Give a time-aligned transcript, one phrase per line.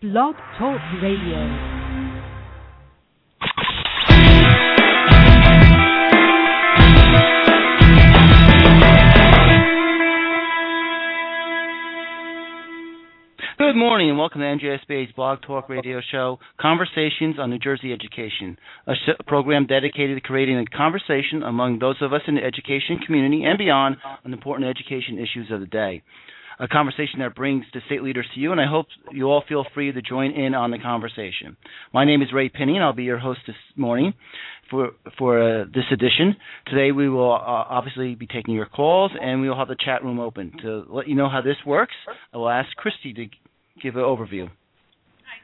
[0.00, 1.88] Blog Talk Radio.
[13.58, 18.56] Good morning and welcome to NJSBA's Blog Talk Radio Show, Conversations on New Jersey Education,
[18.86, 18.94] a
[19.26, 23.58] program dedicated to creating a conversation among those of us in the education community and
[23.58, 26.04] beyond on important education issues of the day.
[26.60, 29.64] A conversation that brings the state leaders to you, and I hope you all feel
[29.74, 31.56] free to join in on the conversation.
[31.94, 34.12] My name is Ray Pinney, and I'll be your host this morning
[34.68, 36.34] for for uh, this edition.
[36.66, 40.02] Today we will uh, obviously be taking your calls, and we will have the chat
[40.02, 40.52] room open.
[40.62, 41.94] To let you know how this works,
[42.34, 43.26] I will ask Christy to
[43.80, 44.50] give an overview.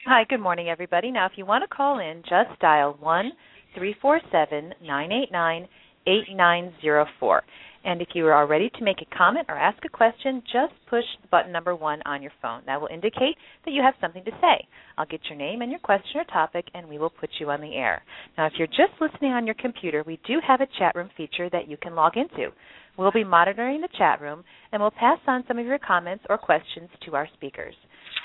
[0.07, 1.13] Hi, good morning, everybody.
[1.13, 3.31] Now, if you want to call in, just dial one
[3.77, 5.69] three four seven nine eight nine
[6.09, 7.43] eight nine zero four.
[7.85, 11.05] And if you are ready to make a comment or ask a question, just push
[11.31, 12.63] button number one on your phone.
[12.65, 14.67] That will indicate that you have something to say.
[14.97, 17.61] I'll get your name and your question or topic, and we will put you on
[17.61, 18.03] the air.
[18.39, 21.51] Now, if you're just listening on your computer, we do have a chat room feature
[21.51, 22.51] that you can log into.
[22.97, 26.39] We'll be monitoring the chat room, and we'll pass on some of your comments or
[26.39, 27.75] questions to our speakers.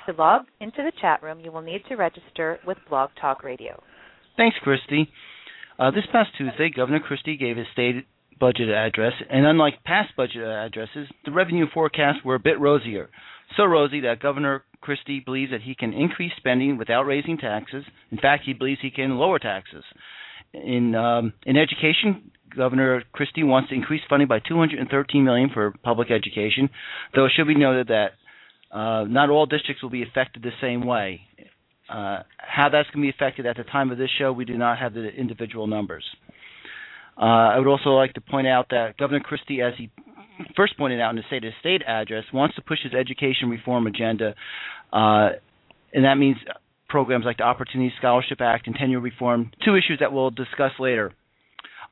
[0.05, 3.81] To log into the chat room, you will need to register with Blog Talk Radio.
[4.37, 5.09] Thanks, Christy.
[5.77, 8.05] Uh, this past Tuesday, Governor Christie gave his state
[8.39, 13.09] budget address, and unlike past budget addresses, the revenue forecasts were a bit rosier.
[13.57, 17.83] So rosy that Governor Christie believes that he can increase spending without raising taxes.
[18.11, 19.83] In fact, he believes he can lower taxes.
[20.53, 26.09] In um, in education, Governor Christie wants to increase funding by 213 million for public
[26.11, 26.69] education,
[27.15, 28.11] though it should be noted that
[28.71, 31.21] uh, not all districts will be affected the same way.
[31.89, 34.57] Uh, how that's going to be affected at the time of this show, we do
[34.57, 36.03] not have the individual numbers.
[37.19, 39.91] Uh, I would also like to point out that Governor Christie, as he
[40.55, 43.49] first pointed out in the state of the state address, wants to push his education
[43.49, 44.35] reform agenda,
[44.93, 45.29] uh,
[45.93, 46.37] and that means
[46.87, 51.13] programs like the Opportunity Scholarship Act and tenure reform, two issues that we'll discuss later.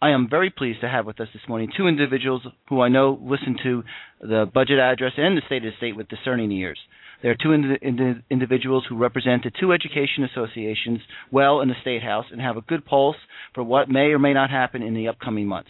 [0.01, 3.19] I am very pleased to have with us this morning two individuals who I know
[3.21, 3.83] listen to
[4.21, 6.77] the budget address and the state of the state with discerning ears.
[7.21, 10.99] There are two ind- ind- individuals who represent the two education associations
[11.31, 13.15] well in the State House and have a good pulse
[13.53, 15.69] for what may or may not happen in the upcoming months.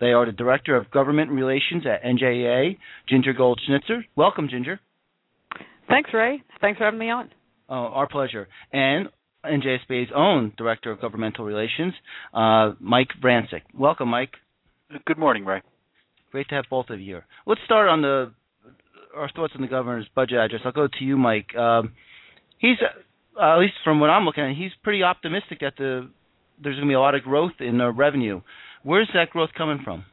[0.00, 2.76] They are the Director of Government Relations at NJEA,
[3.08, 4.04] Ginger Gold Schnitzer.
[4.14, 4.80] Welcome, Ginger.
[5.88, 6.42] Thanks, Ray.
[6.60, 7.30] Thanks for having me on.
[7.68, 8.48] Uh, our pleasure.
[8.72, 9.08] And
[9.44, 11.94] NJSBA's own Director of Governmental Relations,
[12.34, 13.62] uh, Mike Vrancik.
[13.74, 14.32] Welcome, Mike.
[15.06, 15.62] Good morning, Ray.
[16.32, 17.26] Great to have both of you here.
[17.46, 18.32] Let's start on the
[19.16, 20.60] our thoughts on the governor's budget address.
[20.64, 21.54] I'll go to you, Mike.
[21.56, 21.92] Um,
[22.58, 22.76] he's
[23.40, 26.08] uh, at least from what I'm looking at, he's pretty optimistic that the
[26.62, 28.40] there's going to be a lot of growth in the revenue.
[28.82, 30.04] Where's that growth coming from?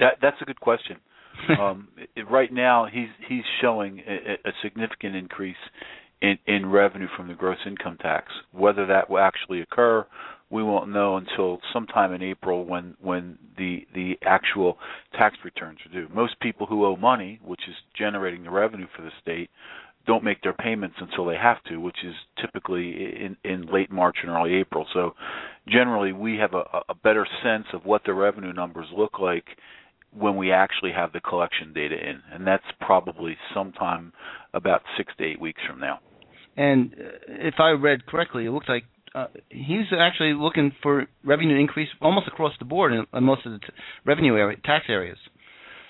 [0.00, 0.98] That that's a good question.
[1.60, 5.56] um, it, right now, he's he's showing a, a significant increase
[6.22, 8.32] in, in revenue from the gross income tax.
[8.52, 10.06] Whether that will actually occur,
[10.50, 14.78] we won't know until sometime in April when when the the actual
[15.18, 16.08] tax returns are due.
[16.14, 19.50] Most people who owe money, which is generating the revenue for the state,
[20.06, 24.18] don't make their payments until they have to, which is typically in in late March
[24.22, 24.86] and early April.
[24.92, 25.14] So
[25.68, 29.46] generally we have a, a better sense of what the revenue numbers look like
[30.16, 34.12] when we actually have the collection data in, and that's probably sometime
[34.52, 35.98] about six to eight weeks from now.
[36.56, 36.94] And
[37.26, 38.84] if I read correctly, it looks like
[39.14, 43.52] uh, he's actually looking for revenue increase almost across the board in, in most of
[43.52, 43.66] the t-
[44.04, 45.18] revenue area, tax areas.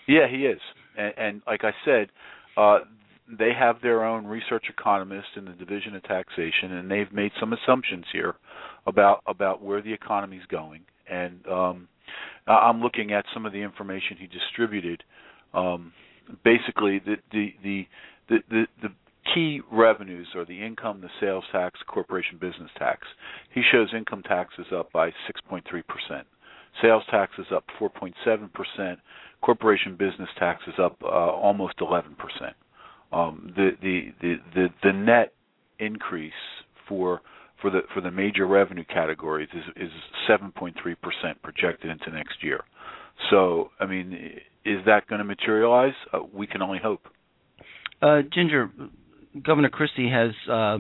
[0.07, 0.61] Yeah, he is,
[0.97, 2.09] and, and like I said,
[2.57, 2.81] uh,
[3.27, 7.55] they have their own research economists in the Division of Taxation, and they've made some
[7.55, 8.35] assumptions here
[8.87, 10.83] about about where the economy is going.
[11.11, 11.89] And um,
[12.47, 15.03] I'm looking at some of the information he distributed.
[15.55, 15.93] Um,
[16.45, 17.87] basically, the the the
[18.29, 18.89] the, the, the
[19.33, 23.07] key revenues are the income, the sales tax, corporation business tax.
[23.53, 25.63] He shows income taxes up by 6.3%,
[26.83, 28.97] sales tax is up 4.7%,
[29.43, 32.05] corporation business tax is up uh, almost 11%.
[33.13, 35.33] Um, the, the, the, the, the net
[35.79, 36.33] increase
[36.89, 37.21] for
[37.61, 39.91] for the for the major revenue categories is is
[40.29, 40.75] 7.3%
[41.43, 42.61] projected into next year.
[43.31, 45.95] So, I mean, is that going to materialize?
[46.13, 47.07] Uh, we can only hope.
[48.03, 48.71] Uh, Ginger,
[49.43, 50.79] Governor Christie has uh,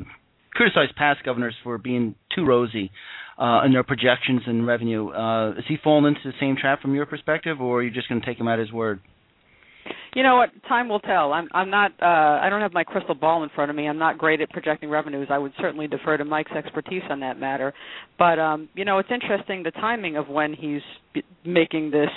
[0.52, 2.90] criticized past governors for being too rosy
[3.38, 5.08] uh, in their projections and revenue.
[5.08, 8.08] Uh, is he falling into the same trap from your perspective, or are you just
[8.08, 9.00] going to take him at his word?
[10.14, 10.50] You know what?
[10.68, 11.32] Time will tell.
[11.32, 11.90] I'm I'm not.
[12.00, 12.06] Uh,
[12.40, 13.88] I don't have my crystal ball in front of me.
[13.88, 15.28] I'm not great at projecting revenues.
[15.30, 17.74] I would certainly defer to Mike's expertise on that matter.
[18.18, 20.82] But um, you know, it's interesting the timing of when he's
[21.44, 22.10] making this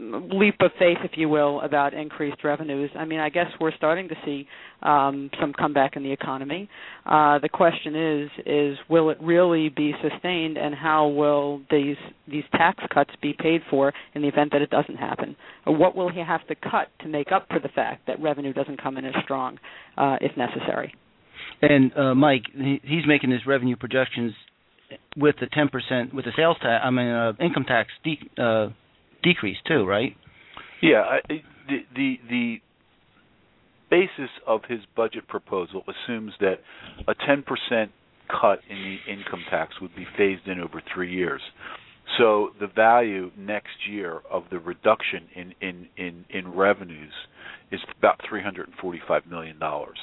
[0.00, 2.90] leap of faith, if you will, about increased revenues.
[2.96, 4.46] I mean, I guess we're starting to see
[4.82, 6.68] um, some comeback in the economy.
[7.04, 12.44] Uh, the question is, is will it really be sustained, and how will these these
[12.52, 15.36] tax cuts be paid for in the event that it doesn't happen?
[15.66, 18.52] Or what will he have to cut to make up for the fact that revenue
[18.52, 19.58] doesn't come in as strong,
[19.98, 20.94] uh, if necessary?
[21.62, 24.32] And uh, Mike, he's making his revenue projections
[25.16, 28.70] with the 10% with the sales tax, I mean uh, income tax de- uh,
[29.22, 30.16] decrease too, right?
[30.82, 31.20] Yeah, I,
[31.68, 32.56] the the the
[33.90, 36.60] basis of his budget proposal assumes that
[37.08, 37.42] a 10%
[38.28, 41.40] cut in the income tax would be phased in over 3 years.
[42.18, 47.12] So the value next year of the reduction in in in, in revenues
[47.70, 49.98] is about 345 million dollars.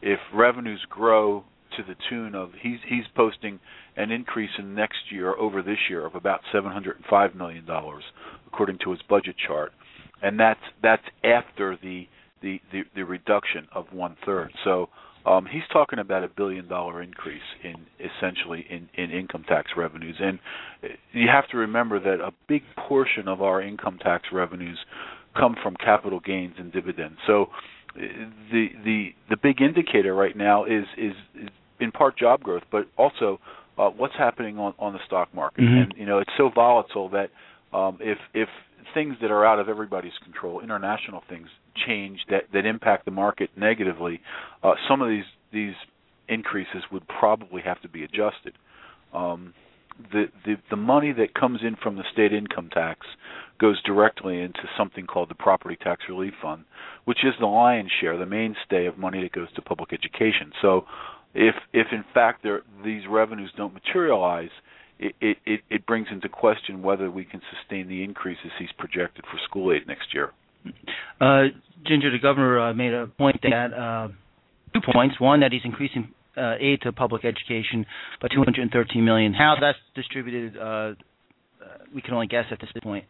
[0.00, 1.44] If revenues grow
[1.76, 3.60] to the tune of he's he's posting
[3.96, 8.04] an increase in next year over this year of about 705 million dollars
[8.46, 9.72] according to his budget chart,
[10.22, 12.06] and that's that's after the
[12.42, 14.52] the the, the reduction of one third.
[14.64, 14.88] So
[15.24, 20.16] um, he's talking about a billion dollar increase in essentially in, in income tax revenues,
[20.20, 20.38] and
[21.12, 24.78] you have to remember that a big portion of our income tax revenues
[25.36, 27.16] come from capital gains and dividends.
[27.26, 27.46] So
[27.94, 31.48] the the the big indicator right now is is, is
[31.80, 33.38] in part job growth, but also
[33.82, 35.62] uh, what's happening on on the stock market.
[35.62, 35.82] Mm-hmm.
[35.82, 37.30] And you know, it's so volatile that
[37.76, 38.48] um, if if
[38.94, 41.48] things that are out of everybody's control, international things
[41.86, 44.20] change that that impact the market negatively,
[44.62, 45.74] uh, some of these these
[46.28, 48.54] increases would probably have to be adjusted.
[49.12, 49.54] Um,
[50.10, 53.06] the, the the money that comes in from the state income tax
[53.60, 56.64] goes directly into something called the property tax relief fund,
[57.04, 60.50] which is the lion's share, the mainstay of money that goes to public education.
[60.60, 60.84] So,
[61.34, 64.50] if if in fact there, these revenues don't materialize,
[64.98, 69.38] it, it, it brings into question whether we can sustain the increases he's projected for
[69.44, 70.32] school aid next year.
[71.20, 71.48] Uh,
[71.86, 74.08] Ginger, the governor uh, made a point that uh,
[74.72, 75.20] two points.
[75.20, 77.84] One, that he's increasing uh, aid to public education
[78.20, 79.34] by 213 million.
[79.34, 80.94] How that's distributed, uh,
[81.94, 83.04] we can only guess at this point.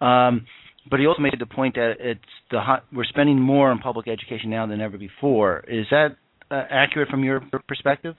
[0.00, 0.46] Um,
[0.90, 2.20] but he also made the point that it's
[2.50, 5.64] the hot, we're spending more on public education now than ever before.
[5.68, 6.16] Is that
[6.50, 8.14] uh, accurate from your perspective?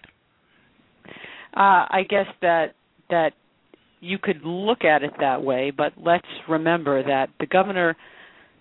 [1.56, 2.74] Uh, I guess that
[3.10, 3.32] that
[4.02, 7.98] you could look at it that way, but let's remember that the governor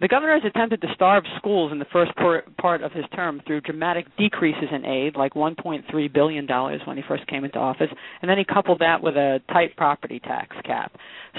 [0.00, 2.12] the governor has attempted to starve schools in the first
[2.58, 6.46] part of his term through dramatic decreases in aid, like $1.3 billion
[6.86, 7.88] when he first came into office,
[8.22, 10.92] and then he coupled that with a tight property tax cap.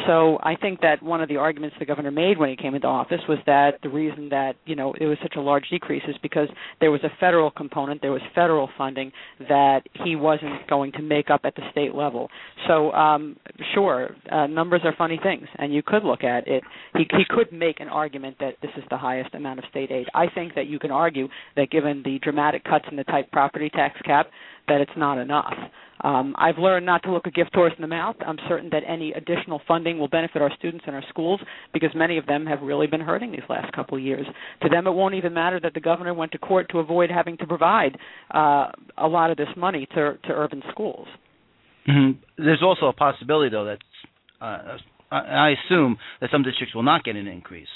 [0.08, 2.88] So I think that one of the arguments the governor made when he came into
[2.88, 6.16] office was that the reason that you know it was such a large decrease is
[6.22, 6.48] because
[6.80, 9.12] there was a federal component, there was federal funding
[9.48, 12.30] that he wasn't going to make up at the state level.
[12.68, 13.38] So um,
[13.74, 16.64] sure, uh, numbers are funny things, and you could look at it.
[16.96, 19.92] He, he could make an argument that that this is the highest amount of state
[19.92, 20.08] aid.
[20.14, 23.70] I think that you can argue that given the dramatic cuts in the type property
[23.70, 24.28] tax cap,
[24.68, 25.54] that it's not enough.
[26.02, 28.16] Um, I've learned not to look a gift horse in the mouth.
[28.26, 31.42] I'm certain that any additional funding will benefit our students and our schools
[31.74, 34.26] because many of them have really been hurting these last couple of years.
[34.64, 37.38] To them, it won't even matter that the governor went to court to avoid having
[37.38, 37.98] to provide
[38.34, 41.08] uh, a lot of this money to to urban schools.
[41.88, 42.44] Mm-hmm.
[42.44, 43.80] There's also a possibility, though, that
[44.42, 44.78] uh,
[45.12, 47.68] I assume that some districts will not get an increase.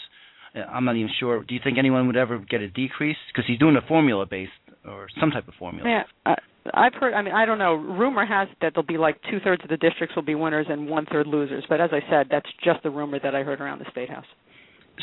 [0.56, 1.44] I'm not even sure.
[1.44, 3.18] Do you think anyone would ever get a decrease?
[3.34, 4.52] Because he's doing a formula based
[4.86, 5.88] or some type of formula.
[5.90, 6.36] Yeah, uh,
[6.74, 7.14] I've heard.
[7.14, 7.74] I mean, I don't know.
[7.74, 10.68] Rumor has it that there'll be like two thirds of the districts will be winners
[10.70, 11.66] and one third losers.
[11.68, 14.26] But as I said, that's just the rumor that I heard around the state house.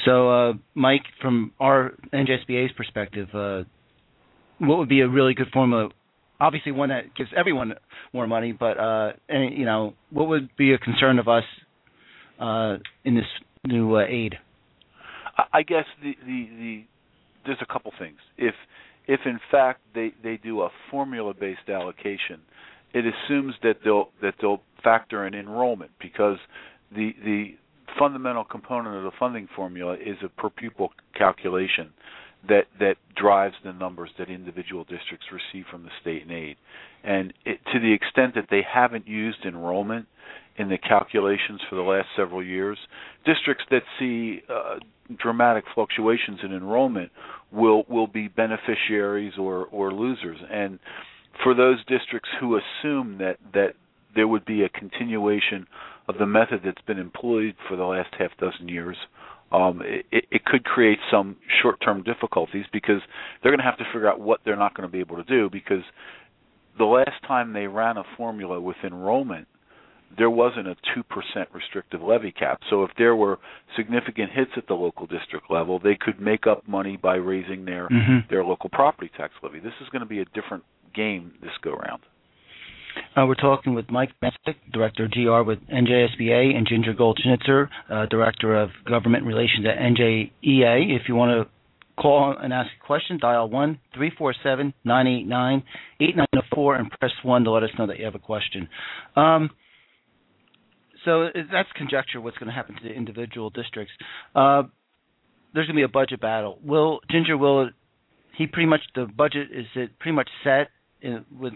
[0.05, 3.65] So, uh, Mike, from our NJSBA's perspective, uh,
[4.59, 5.89] what would be a really good formula?
[6.39, 7.75] Obviously, one that gives everyone
[8.13, 11.43] more money, but uh, any, you know, what would be a concern of us
[12.39, 13.25] uh, in this
[13.67, 14.37] new uh, aid?
[15.53, 16.85] I guess the, the the
[17.45, 18.19] there's a couple things.
[18.37, 18.55] If
[19.07, 22.41] if in fact they they do a formula based allocation,
[22.93, 26.39] it assumes that they'll that they'll factor in enrollment because
[26.95, 27.55] the the
[27.99, 31.91] fundamental component of the funding formula is a per pupil calculation
[32.49, 36.57] that that drives the numbers that individual districts receive from the state and aid.
[37.05, 40.07] And it, to the extent that they haven't used enrollment
[40.57, 42.79] in the calculations for the last several years,
[43.25, 44.77] districts that see uh,
[45.19, 47.11] dramatic fluctuations in enrollment
[47.53, 50.39] will will be beneficiaries or or losers.
[50.51, 50.79] And
[51.43, 53.75] for those districts who assume that that
[54.15, 55.67] there would be a continuation
[56.09, 58.97] of the method that's been employed for the last half dozen years
[59.53, 63.01] um, it, it could create some short-term difficulties because
[63.43, 65.25] they're going to have to figure out what they're not going to be able to
[65.25, 65.83] do because
[66.79, 69.49] the last time they ran a formula with enrollment
[70.17, 71.05] there wasn't a 2%
[71.53, 72.61] restrictive levy cap.
[72.69, 73.39] So if there were
[73.77, 77.89] significant hits at the local district level, they could make up money by raising their
[77.89, 78.29] mm-hmm.
[78.29, 79.61] their local property tax levy.
[79.61, 80.65] This is going to be a different
[80.95, 82.03] game this go round.
[83.17, 87.71] Uh, we're talking with Mike Vrancik, Director of GR with NJSBA, and Ginger Gold Schnitzer,
[87.89, 90.97] uh, Director of Government Relations at NJEA.
[90.97, 95.63] If you want to call and ask a question, dial 1 347 989
[96.01, 98.69] 8904 and press 1 to let us know that you have a question.
[99.17, 99.51] Um,
[101.05, 103.93] so that's conjecture what's going to happen to the individual districts.
[104.35, 104.65] Uh,
[105.55, 106.59] there's going to be a budget battle.
[106.65, 107.71] Will Ginger will
[108.37, 110.69] he pretty much the budget is it pretty much set
[111.03, 111.53] in, with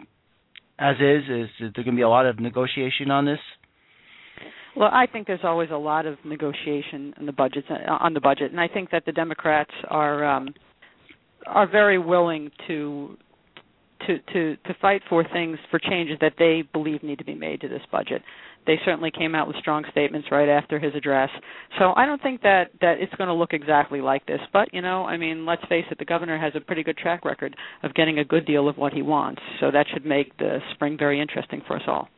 [0.79, 1.23] as is?
[1.29, 3.39] Is there going to be a lot of negotiation on this?
[4.77, 8.51] Well, I think there's always a lot of negotiation in the budget on the budget,
[8.51, 10.53] and I think that the Democrats are um,
[11.47, 13.17] are very willing to
[14.07, 17.61] to to to fight for things for changes that they believe need to be made
[17.61, 18.23] to this budget
[18.67, 21.29] they certainly came out with strong statements right after his address.
[21.79, 24.41] So I don't think that that it's going to look exactly like this.
[24.53, 27.25] But you know, I mean, let's face it, the governor has a pretty good track
[27.25, 29.43] record of getting a good deal of what he wants.
[29.61, 32.09] So that should make the spring very interesting for us all.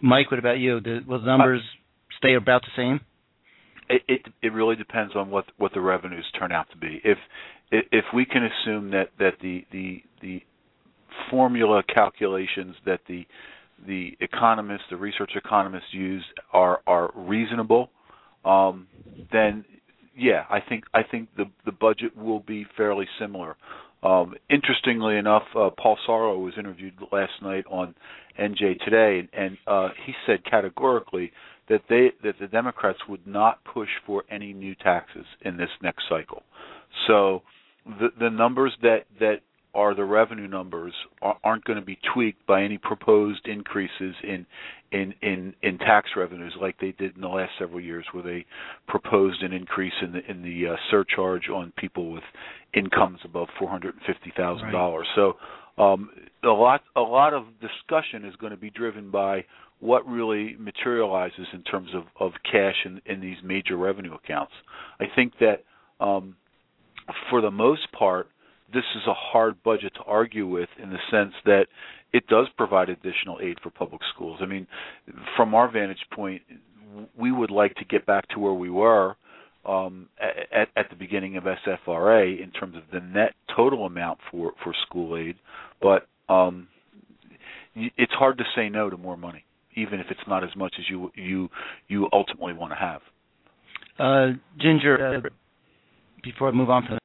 [0.00, 0.80] Mike, what about you?
[1.06, 3.00] will the numbers uh, stay about the same?
[3.88, 7.00] It, it it really depends on what what the revenues turn out to be.
[7.04, 7.18] If
[7.70, 10.42] if we can assume that that the the the
[11.30, 13.26] formula calculations that the
[13.86, 17.90] the economists, the research economists use are are reasonable,
[18.44, 18.86] um,
[19.32, 19.64] then
[20.16, 23.56] yeah, I think I think the the budget will be fairly similar.
[24.02, 27.94] Um, interestingly enough, uh, Paul Sarlo was interviewed last night on
[28.38, 31.32] NJ Today, and uh, he said categorically
[31.68, 36.04] that they that the Democrats would not push for any new taxes in this next
[36.08, 36.42] cycle.
[37.06, 37.42] So
[37.86, 39.40] the the numbers that that
[39.74, 40.94] are the revenue numbers
[41.42, 44.46] aren't going to be tweaked by any proposed increases in
[44.92, 48.46] in in in tax revenues like they did in the last several years where they
[48.86, 52.22] proposed an increase in the in the uh, surcharge on people with
[52.74, 54.72] incomes above $450,000.
[54.72, 55.06] Right.
[55.14, 55.34] So
[55.82, 56.10] um,
[56.44, 59.44] a lot a lot of discussion is going to be driven by
[59.80, 64.52] what really materializes in terms of of cash in in these major revenue accounts.
[65.00, 65.64] I think that
[65.98, 66.36] um,
[67.30, 68.28] for the most part
[68.72, 71.66] this is a hard budget to argue with in the sense that
[72.12, 74.38] it does provide additional aid for public schools.
[74.40, 74.66] I mean,
[75.36, 76.42] from our vantage point,
[77.18, 79.16] we would like to get back to where we were
[79.66, 84.52] um, at, at the beginning of SFRA in terms of the net total amount for
[84.62, 85.36] for school aid,
[85.80, 86.68] but um,
[87.74, 89.44] it's hard to say no to more money,
[89.74, 91.48] even if it's not as much as you you
[91.88, 93.00] you ultimately want to have.
[93.98, 95.28] Uh, Ginger, uh,
[96.22, 96.98] before I move on from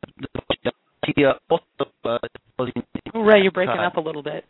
[1.78, 2.20] the
[3.16, 4.46] Ray, you're breaking up a little bit.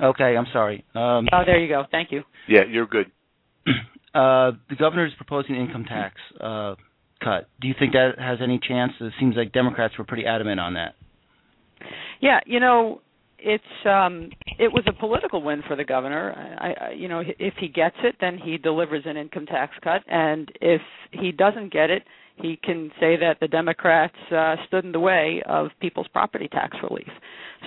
[0.00, 0.84] Okay, I'm sorry.
[0.94, 1.84] Um, oh, there you go.
[1.90, 2.22] Thank you.
[2.48, 3.10] Yeah, you're good.
[4.14, 6.74] Uh, the governor is proposing an income tax uh,
[7.22, 7.50] cut.
[7.60, 8.92] Do you think that has any chance?
[8.98, 10.94] It seems like Democrats were pretty adamant on that.
[12.22, 13.02] Yeah, you know,
[13.38, 16.32] it's um it was a political win for the governor.
[16.58, 20.02] I, I you know, if he gets it, then he delivers an income tax cut,
[20.08, 20.80] and if
[21.12, 22.02] he doesn't get it,
[22.38, 26.76] he can say that the Democrats uh, stood in the way of people's property tax
[26.82, 27.08] relief.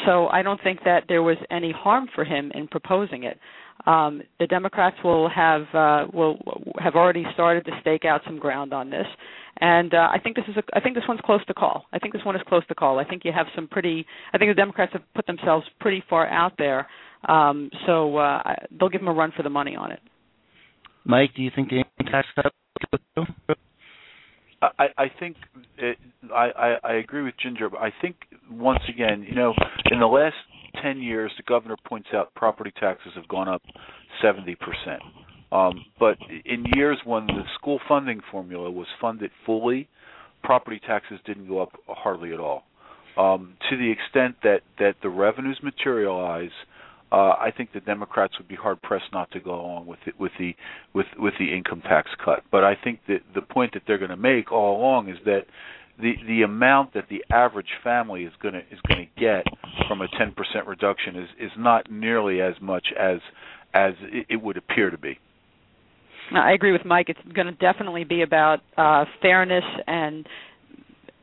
[0.05, 3.39] So I don't think that there was any harm for him in proposing it.
[3.85, 6.37] Um, the Democrats will have uh, will
[6.79, 9.05] have already started to stake out some ground on this,
[9.61, 11.85] and uh, I think this is a, I think this one's close to call.
[11.93, 12.99] I think this one is close to call.
[12.99, 14.05] I think you have some pretty.
[14.33, 16.87] I think the Democrats have put themselves pretty far out there,
[17.29, 18.43] um, so uh,
[18.77, 20.01] they'll give them a run for the money on it.
[21.05, 23.57] Mike, do you think the tax cut?
[24.61, 25.37] I, I think
[25.77, 25.97] it,
[26.33, 27.69] I, I, I agree with Ginger.
[27.69, 28.15] But I think
[28.51, 29.53] once again, you know,
[29.91, 30.35] in the last
[30.81, 33.61] ten years, the governor points out property taxes have gone up
[34.21, 35.01] seventy percent.
[35.51, 39.87] Um, but in years when the school funding formula was funded fully,
[40.43, 42.63] property taxes didn't go up hardly at all.
[43.17, 46.51] Um, to the extent that that the revenues materialize
[47.11, 50.19] uh, I think the Democrats would be hard pressed not to go along with it,
[50.19, 50.55] with the
[50.93, 52.43] with with the income tax cut.
[52.51, 55.45] But I think that the point that they're going to make all along is that
[55.99, 59.45] the the amount that the average family is going to is going to get
[59.87, 60.33] from a 10%
[60.67, 63.19] reduction is is not nearly as much as
[63.73, 63.93] as
[64.29, 65.19] it, would appear to be.
[66.31, 67.09] I agree with Mike.
[67.09, 70.27] It's going to definitely be about uh, fairness, and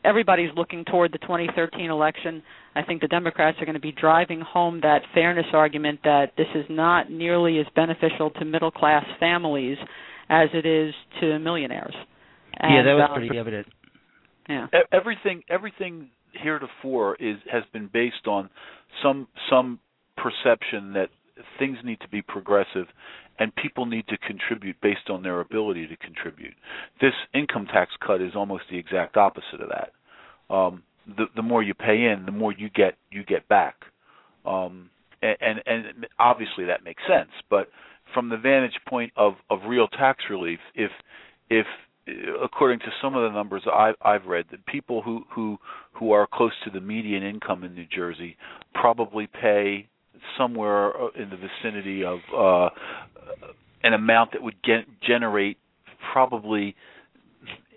[0.04, 2.42] everybody's looking toward the 2013 election.
[2.76, 6.46] I think the Democrats are going to be driving home that fairness argument that this
[6.54, 9.78] is not nearly as beneficial to middle class families
[10.28, 11.94] as it is to millionaires.
[12.58, 13.66] And, yeah, that was uh, pretty evident.
[14.48, 14.66] Yeah.
[14.92, 18.50] Everything everything heretofore is has been based on
[19.02, 19.80] some some
[20.16, 21.08] perception that
[21.58, 22.86] things need to be progressive
[23.38, 26.54] and people need to contribute based on their ability to contribute.
[27.00, 30.54] This income tax cut is almost the exact opposite of that.
[30.54, 33.76] Um, the the more you pay in, the more you get you get back.
[34.44, 34.90] Um,
[35.22, 37.68] and, and and obviously that makes sense, but
[38.14, 40.90] from the vantage point of of real tax relief, if
[41.50, 41.66] if
[42.42, 45.58] according to some of the numbers I've, I've read, that people who who
[45.92, 48.36] who are close to the median income in New Jersey
[48.74, 49.88] probably pay
[50.38, 52.68] somewhere in the vicinity of uh,
[53.82, 55.58] an amount that would get, generate
[56.12, 56.74] probably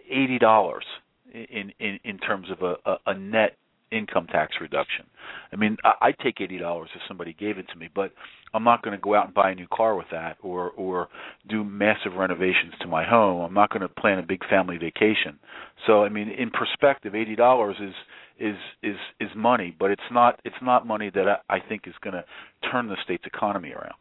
[0.10, 0.86] eighty dollars
[1.34, 3.58] in, in in terms of a, a, a net
[3.92, 5.06] income tax reduction.
[5.52, 8.12] I mean, I, I'd take eighty dollars if somebody gave it to me, but
[8.54, 11.08] I'm not going to go out and buy a new car with that, or or
[11.48, 13.42] do massive renovations to my home.
[13.42, 15.40] I'm not going to plan a big family vacation.
[15.88, 17.94] So, I mean, in perspective, eighty dollars is
[18.40, 21.96] is is is money, but it's not it's not money that I, I think is
[22.02, 22.24] going to
[22.72, 23.96] turn the state's economy around.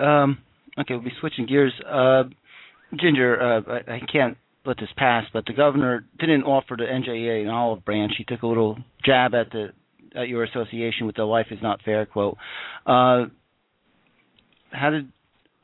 [0.00, 0.38] Um,
[0.78, 1.72] okay, we'll be switching gears.
[1.86, 2.24] Uh,
[2.94, 7.42] Ginger, uh, I, I can't let this pass, but the governor didn't offer the NJEA
[7.42, 8.12] an olive branch.
[8.18, 9.68] He took a little jab at the
[10.16, 12.36] at your association with the "Life is not fair" quote.
[12.86, 13.26] Uh,
[14.70, 15.10] how did?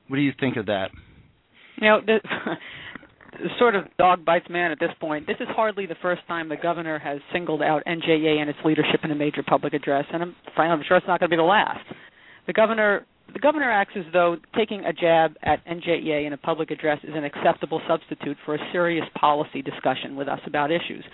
[0.09, 0.91] What do you think of that?
[1.77, 2.19] You know, the,
[3.59, 5.27] sort of dog bites man at this point.
[5.27, 9.01] This is hardly the first time the governor has singled out NJEA and its leadership
[9.03, 11.43] in a major public address, and I'm, I'm sure it's not going to be the
[11.43, 11.85] last.
[12.47, 16.71] The governor the governor acts as though taking a jab at NJEA in a public
[16.71, 21.05] address is an acceptable substitute for a serious policy discussion with us about issues.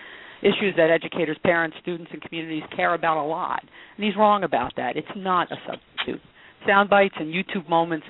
[0.42, 3.62] Issues that educators, parents, students, and communities care about a lot.
[3.96, 4.96] And he's wrong about that.
[4.96, 6.20] It's not a substitute.
[6.66, 8.06] Sound bites and YouTube moments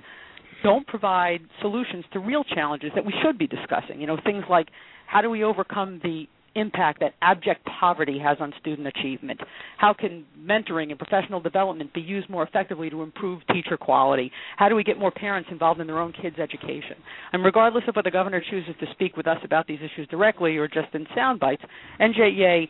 [0.62, 4.00] don't provide solutions to real challenges that we should be discussing.
[4.00, 4.68] You know, things like
[5.06, 9.40] how do we overcome the impact that abject poverty has on student achievement?
[9.78, 14.30] How can mentoring and professional development be used more effectively to improve teacher quality?
[14.56, 16.96] How do we get more parents involved in their own kids' education?
[17.32, 20.56] And regardless of whether the governor chooses to speak with us about these issues directly
[20.56, 21.62] or just in sound bites,
[22.00, 22.68] NJEA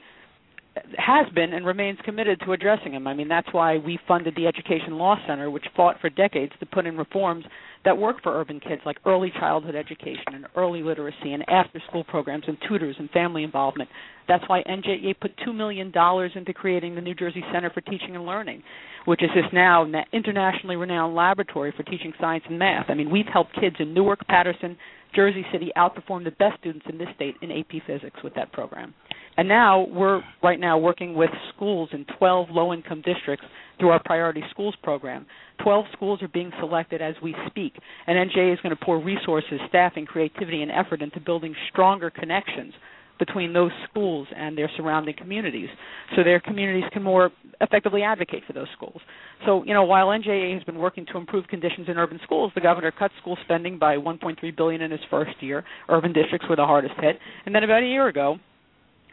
[0.97, 3.07] has been and remains committed to addressing them.
[3.07, 6.67] I mean, that's why we funded the Education Law Center, which fought for decades to
[6.67, 7.45] put in reforms
[7.85, 12.05] that work for urban kids, like early childhood education and early literacy and after school
[12.05, 13.89] programs and tutors and family involvement.
[14.29, 15.93] That's why NJEA put $2 million
[16.37, 18.63] into creating the New Jersey Center for Teaching and Learning,
[19.07, 22.87] which is this now internationally renowned laboratory for teaching science and math.
[22.89, 24.77] I mean, we've helped kids in Newark, Paterson,
[25.14, 28.94] Jersey City outperformed the best students in this state in AP Physics with that program.
[29.37, 33.46] And now we're right now working with schools in 12 low income districts
[33.79, 35.27] through our Priority Schools program.
[35.62, 37.75] 12 schools are being selected as we speak,
[38.07, 42.75] and NJEA is going to pour resources, staffing, creativity, and effort into building stronger connections
[43.21, 45.69] between those schools and their surrounding communities
[46.17, 47.31] so their communities can more
[47.61, 49.01] effectively advocate for those schools.
[49.47, 52.61] So, you know, while NJEA has been working to improve conditions in urban schools, the
[52.61, 55.65] governor cut school spending by 1.3 billion in his first year.
[55.89, 57.19] Urban districts were the hardest hit.
[57.47, 58.39] And then about a year ago,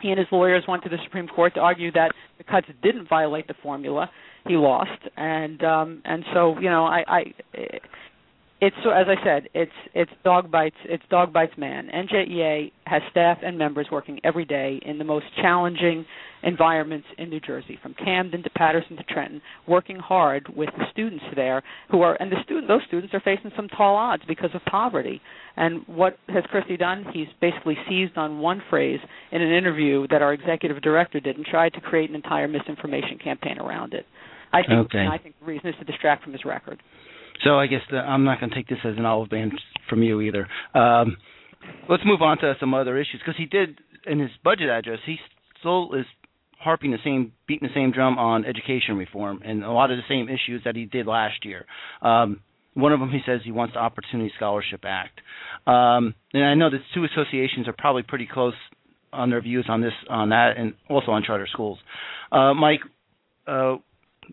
[0.01, 3.09] he and his lawyers went to the Supreme Court to argue that the cuts didn't
[3.09, 4.09] violate the formula.
[4.47, 7.23] He lost, and um, and so you know, I, I
[8.59, 11.89] it's so as I said, it's it's dog bites it's dog bites man.
[11.93, 16.05] NJEA has staff and members working every day in the most challenging
[16.41, 21.23] environments in New Jersey, from Camden to Paterson to Trenton, working hard with the students
[21.35, 24.61] there who are and the student those students are facing some tall odds because of
[24.65, 25.21] poverty.
[25.55, 27.05] And what has Christie done?
[27.13, 28.99] He's basically seized on one phrase
[29.31, 33.19] in an interview that our executive director did and tried to create an entire misinformation
[33.23, 34.05] campaign around it.
[34.51, 35.05] I think okay.
[35.11, 36.81] I think the reason is to distract from his record.
[37.43, 39.53] So I guess the, I'm not going to take this as an olive branch
[39.89, 40.47] from you either.
[40.73, 41.17] Um,
[41.89, 44.99] let's move on to some other issues because he did in his budget address.
[45.05, 45.17] He
[45.59, 46.05] still is
[46.59, 50.03] harping the same, beating the same drum on education reform and a lot of the
[50.09, 51.65] same issues that he did last year.
[52.01, 52.41] Um,
[52.73, 55.19] one of them, he says he wants the Opportunity Scholarship Act,
[55.65, 58.53] um, and I know the two associations are probably pretty close
[59.11, 61.79] on their views on this, on that, and also on charter schools.
[62.31, 62.81] Uh, Mike,
[63.47, 63.77] uh,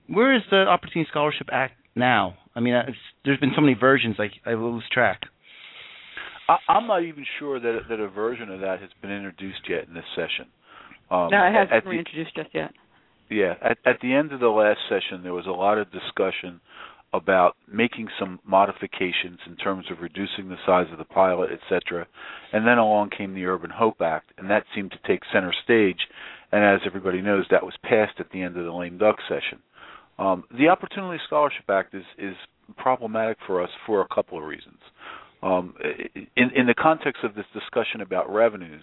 [0.09, 2.37] where is the Opportunity Scholarship Act now?
[2.55, 2.75] I mean,
[3.25, 5.23] there's been so many versions, like I lose track.
[6.49, 9.89] I, I'm not even sure that that a version of that has been introduced yet
[9.89, 10.47] in this session.
[11.11, 12.73] Um, no, it hasn't been introduced just yet.
[13.31, 16.61] Yeah, at, at the end of the last session, there was a lot of discussion
[17.15, 22.07] about making some modifications in terms of reducing the size of the pilot, etc.
[22.53, 26.09] And then along came the Urban Hope Act, and that seemed to take center stage.
[26.51, 29.61] And as everybody knows, that was passed at the end of the lame duck session.
[30.19, 32.35] Um, the Opportunity Scholarship Act is is
[32.77, 34.79] problematic for us for a couple of reasons.
[35.43, 35.75] Um,
[36.37, 38.83] in, in the context of this discussion about revenues,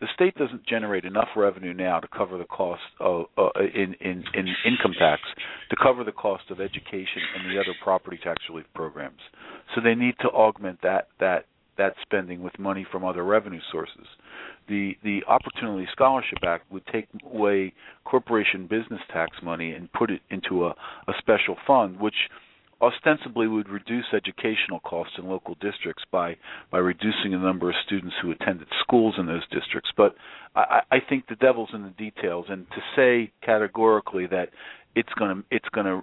[0.00, 4.24] the state doesn't generate enough revenue now to cover the cost of uh, in, in,
[4.34, 5.22] in income tax
[5.68, 9.20] to cover the cost of education and the other property tax relief programs.
[9.74, 11.46] So they need to augment that that
[11.80, 14.06] that spending with money from other revenue sources.
[14.68, 17.72] The the Opportunity Scholarship Act would take away
[18.04, 20.70] corporation business tax money and put it into a,
[21.08, 22.14] a special fund, which
[22.82, 26.36] ostensibly would reduce educational costs in local districts by
[26.70, 29.90] by reducing the number of students who attended schools in those districts.
[29.96, 30.14] But
[30.54, 34.50] I, I think the devil's in the details, and to say categorically that
[34.94, 36.02] it's going to it's going to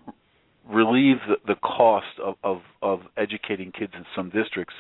[0.70, 4.74] relieve the, the cost of, of of educating kids in some districts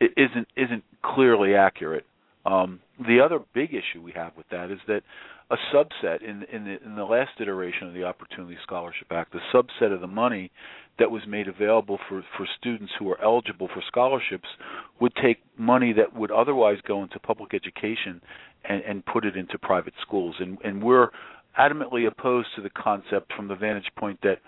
[0.00, 2.04] isn't isn't clearly accurate.
[2.46, 5.02] Um, the other big issue we have with that is that
[5.50, 9.40] a subset in in the in the last iteration of the Opportunity Scholarship Act, the
[9.52, 10.50] subset of the money
[10.98, 14.48] that was made available for for students who are eligible for scholarships
[15.00, 18.20] would take money that would otherwise go into public education
[18.68, 21.08] and and put it into private schools and and we're
[21.58, 24.38] adamantly opposed to the concept from the vantage point that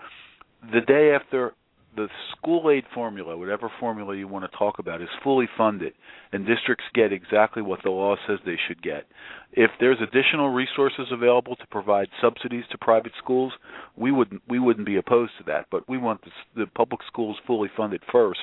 [0.71, 1.53] the day after
[1.95, 5.93] the school aid formula, whatever formula you want to talk about, is fully funded,
[6.31, 9.05] and districts get exactly what the law says they should get.
[9.51, 13.53] If there's additional resources available to provide subsidies to private schools,
[13.95, 15.67] we wouldn't we wouldn't be opposed to that.
[15.69, 18.39] But we want the, the public schools fully funded first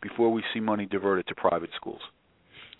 [0.00, 2.00] before we see money diverted to private schools.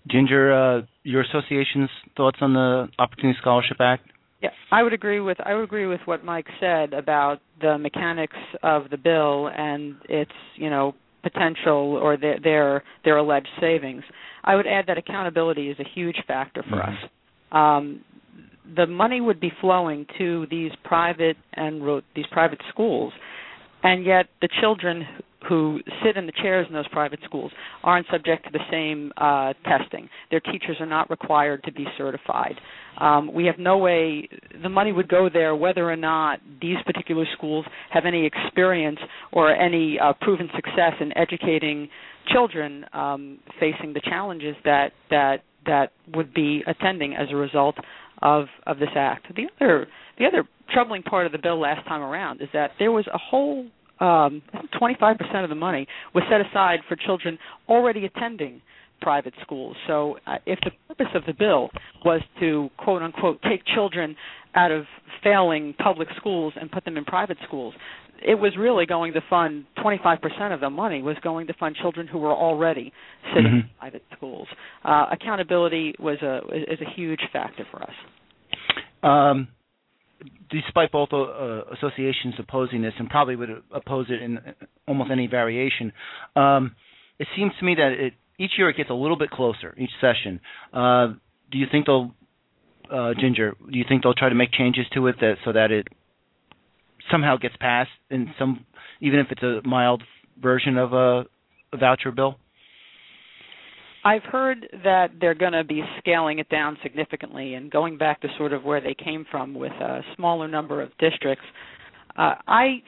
[0.07, 4.09] Ginger, uh, your association's thoughts on the Opportunity Scholarship Act?
[4.43, 8.37] Yeah, I would agree with I would agree with what Mike said about the mechanics
[8.63, 14.03] of the bill and its you know potential or their their, their alleged savings.
[14.45, 17.05] I would add that accountability is a huge factor for mm-hmm.
[17.05, 17.11] us.
[17.51, 18.05] Um,
[18.77, 21.83] the money would be flowing to these private and
[22.15, 23.13] these private schools,
[23.83, 25.05] and yet the children
[25.49, 29.53] who sit in the chairs in those private schools aren't subject to the same uh,
[29.65, 30.09] testing.
[30.31, 32.55] Their teachers are not required to be certified.
[32.99, 34.29] Um, we have no way,
[34.63, 38.99] the money would go there whether or not these particular schools have any experience
[39.33, 41.89] or any uh, proven success in educating
[42.33, 47.77] children um, facing the challenges that, that, that would be attending as a result
[48.23, 49.27] of, of this act.
[49.35, 49.87] The other,
[50.19, 53.19] the other troubling part of the bill last time around is that there was a
[53.19, 53.67] whole
[54.01, 54.43] um,
[54.81, 58.61] 25% of the money was set aside for children already attending
[59.01, 59.77] private schools.
[59.87, 61.71] So, uh, if the purpose of the bill
[62.05, 64.17] was to quote unquote take children
[64.55, 64.85] out of
[65.23, 67.75] failing public schools and put them in private schools,
[68.27, 72.07] it was really going to fund 25% of the money was going to fund children
[72.07, 72.93] who were already
[73.35, 73.57] sitting mm-hmm.
[73.57, 74.49] in private schools.
[74.85, 77.95] Uh, accountability was a is a huge factor for us.
[79.03, 79.49] Um,
[80.51, 84.39] despite both uh, associations opposing this, and probably would oppose it in
[84.87, 85.93] almost any variation,
[86.37, 86.75] um,
[87.19, 89.91] it seems to me that it, each year it gets a little bit closer each
[90.01, 90.41] session.
[90.73, 91.09] Uh,
[91.51, 92.15] do you think they'll,
[92.93, 93.55] uh, Ginger?
[93.71, 95.89] Do you think they'll try to make changes to it that so that it
[97.11, 98.65] somehow gets passed in some,
[99.01, 100.03] even if it's a mild
[100.41, 101.25] version of a,
[101.73, 102.39] a voucher bill?
[104.09, 108.29] I've heard that they're going to be scaling it down significantly and going back to
[108.39, 111.45] sort of where they came from with a smaller number of districts.
[112.17, 112.83] Uh, I,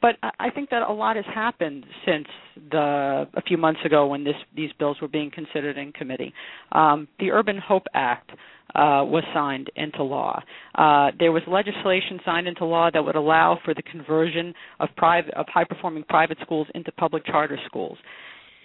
[0.00, 2.28] but I think that a lot has happened since
[2.70, 6.32] the a few months ago when this these bills were being considered in committee.
[6.70, 10.40] Um, the Urban Hope Act uh, was signed into law.
[10.76, 15.34] Uh, there was legislation signed into law that would allow for the conversion of private
[15.34, 17.98] of high performing private schools into public charter schools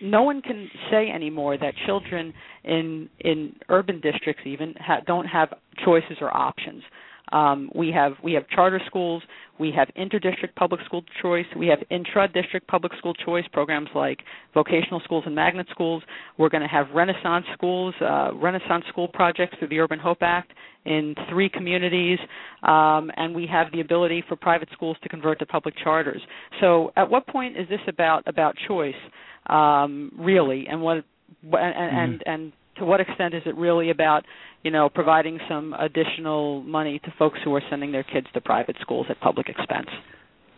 [0.01, 5.53] no one can say anymore that children in in urban districts even ha- don't have
[5.84, 6.84] choices or options.
[7.31, 9.23] Um, we have we have charter schools,
[9.60, 14.19] we have interdistrict public school choice, we have intra-district public school choice programs like
[14.53, 16.03] vocational schools and magnet schools.
[16.38, 20.51] We're going to have Renaissance schools, uh, Renaissance school projects through the Urban Hope Act
[20.86, 22.19] in three communities,
[22.62, 26.21] um, and we have the ability for private schools to convert to public charters.
[26.62, 28.93] So, at what point is this about about choice?
[29.47, 31.03] Um, really, and what and,
[31.53, 31.97] mm-hmm.
[31.97, 34.23] and and to what extent is it really about
[34.63, 38.75] you know providing some additional money to folks who are sending their kids to private
[38.81, 39.89] schools at public expense?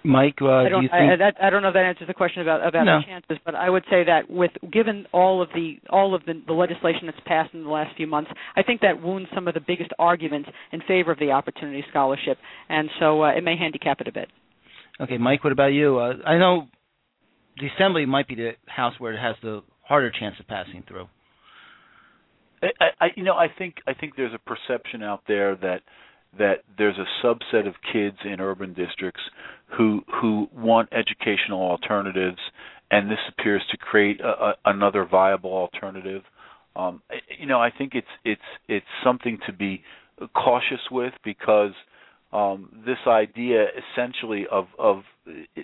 [0.04, 1.12] Mike, uh, I don't, do you think?
[1.12, 3.00] I, that, I don't know if that answers the question about about no.
[3.00, 6.42] the chances, but I would say that with given all of the all of the,
[6.48, 9.54] the legislation that's passed in the last few months, I think that wounds some of
[9.54, 12.38] the biggest arguments in favor of the Opportunity Scholarship,
[12.70, 14.30] and so uh, it may handicap it a bit.
[15.02, 16.00] Okay, Mike, what about you?
[16.00, 16.68] Uh, I know
[17.60, 21.08] the assembly might be the house where it has the harder chance of passing through.
[22.62, 25.82] I, I you know I think I think there's a perception out there that
[26.38, 29.22] that there's a subset of kids in urban districts
[29.78, 32.40] who who want educational alternatives,
[32.92, 36.24] and this appears to create a, a, another viable alternative.
[36.76, 37.02] Um,
[37.40, 39.84] you know, I think it's it's it's something to be
[40.36, 41.74] cautious with because
[42.34, 45.04] um, this idea essentially of of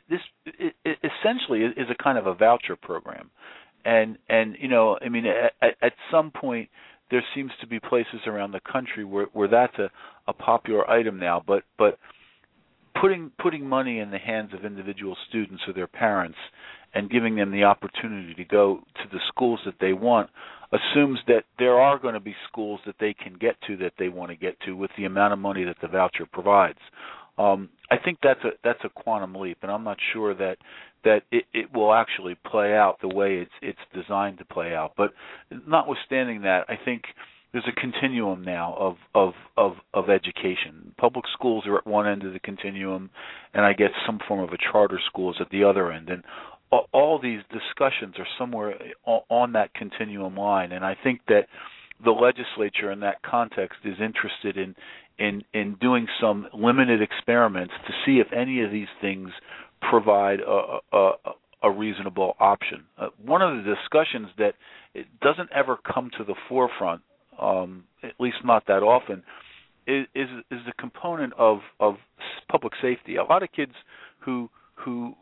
[0.10, 3.30] this it, it essentially is a kind of a voucher program,
[3.86, 6.70] and and you know, I mean, at, at some point
[7.12, 9.90] there seems to be places around the country where where that's a,
[10.28, 11.42] a popular item now.
[11.46, 11.98] But but
[13.00, 16.38] putting putting money in the hands of individual students or their parents
[16.94, 20.30] and giving them the opportunity to go to the schools that they want
[20.72, 24.10] assumes that there are going to be schools that they can get to that they
[24.10, 26.80] want to get to with the amount of money that the voucher provides.
[27.38, 30.58] Um, I think that's a that's a quantum leap, and I'm not sure that
[31.04, 34.94] that it, it will actually play out the way it's it's designed to play out.
[34.96, 35.14] But
[35.68, 37.04] notwithstanding that, I think
[37.52, 40.94] there's a continuum now of of of of education.
[40.98, 43.10] Public schools are at one end of the continuum,
[43.54, 46.10] and I guess some form of a charter schools at the other end.
[46.10, 46.24] And
[46.72, 50.72] all, all these discussions are somewhere on that continuum line.
[50.72, 51.48] And I think that
[52.04, 54.76] the legislature in that context is interested in
[55.20, 59.30] in in doing some limited experiments to see if any of these things
[59.90, 61.12] provide a, a,
[61.64, 62.84] a reasonable option.
[62.98, 64.54] Uh, one of the discussions that
[64.94, 67.02] it doesn't ever come to the forefront,
[67.42, 69.24] um, at least not that often,
[69.88, 70.30] is, is
[70.66, 71.96] the component of of
[72.50, 73.16] public safety.
[73.18, 73.74] A lot of kids
[74.20, 75.16] who who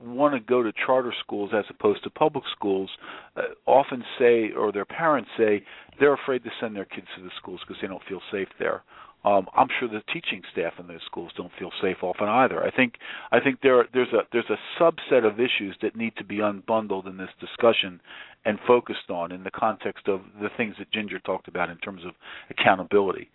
[0.00, 2.90] want to go to charter schools as opposed to public schools
[3.36, 5.62] uh, often say, or their parents say,
[5.98, 8.82] they're afraid to send their kids to the schools because they don't feel safe there.
[9.24, 12.62] Um, I'm sure the teaching staff in those schools don't feel safe often either.
[12.62, 12.94] I think
[13.32, 17.06] I think there there's a there's a subset of issues that need to be unbundled
[17.06, 18.00] in this discussion
[18.44, 22.02] and focused on in the context of the things that Ginger talked about in terms
[22.04, 22.12] of
[22.50, 23.30] accountability.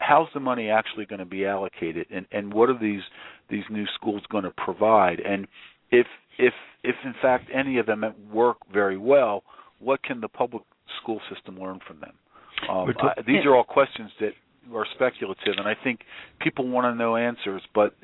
[0.00, 3.02] How's the money actually going to be allocated, and and what are these
[3.50, 5.20] these new schools going to provide?
[5.20, 5.46] And
[5.90, 6.06] if
[6.38, 9.42] if if in fact any of them work very well,
[9.78, 10.62] what can the public
[11.00, 12.12] school system learn from them?
[12.68, 14.32] Um, I, these are all questions that
[14.74, 16.00] are speculative, and I think
[16.40, 17.62] people want to know answers.
[17.74, 17.94] But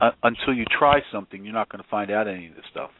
[0.00, 2.90] uh, until you try something, you're not going to find out any of this stuff.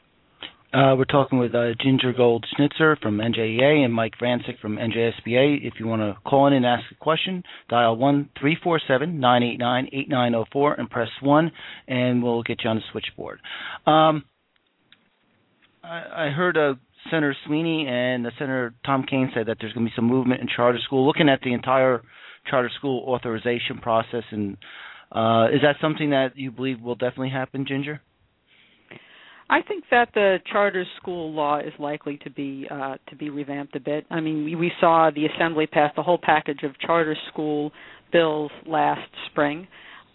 [0.77, 5.67] Uh, we're talking with uh, Ginger Gold Schnitzer from NJEA and Mike Vrancik from NJSBA.
[5.67, 9.19] If you want to call in and ask a question, dial one three four seven
[9.19, 11.51] nine eight nine eight nine zero four and press one,
[11.89, 13.41] and we'll get you on the switchboard.
[13.87, 14.25] Um,
[15.83, 16.75] I, I heard uh,
[17.11, 20.47] Senator Sweeney and Senator Tom Kean said that there's going to be some movement in
[20.55, 22.03] charter school, looking at the entire
[22.51, 24.25] charter school authorization process.
[24.31, 24.59] And
[25.11, 28.03] uh, is that something that you believe will definitely happen, Ginger?
[29.49, 33.77] I think that the charter school law is likely to be uh, to be revamped
[33.77, 34.05] a bit.
[34.11, 37.71] I mean, we, we saw the assembly pass the whole package of charter school
[38.13, 39.69] bills last spring,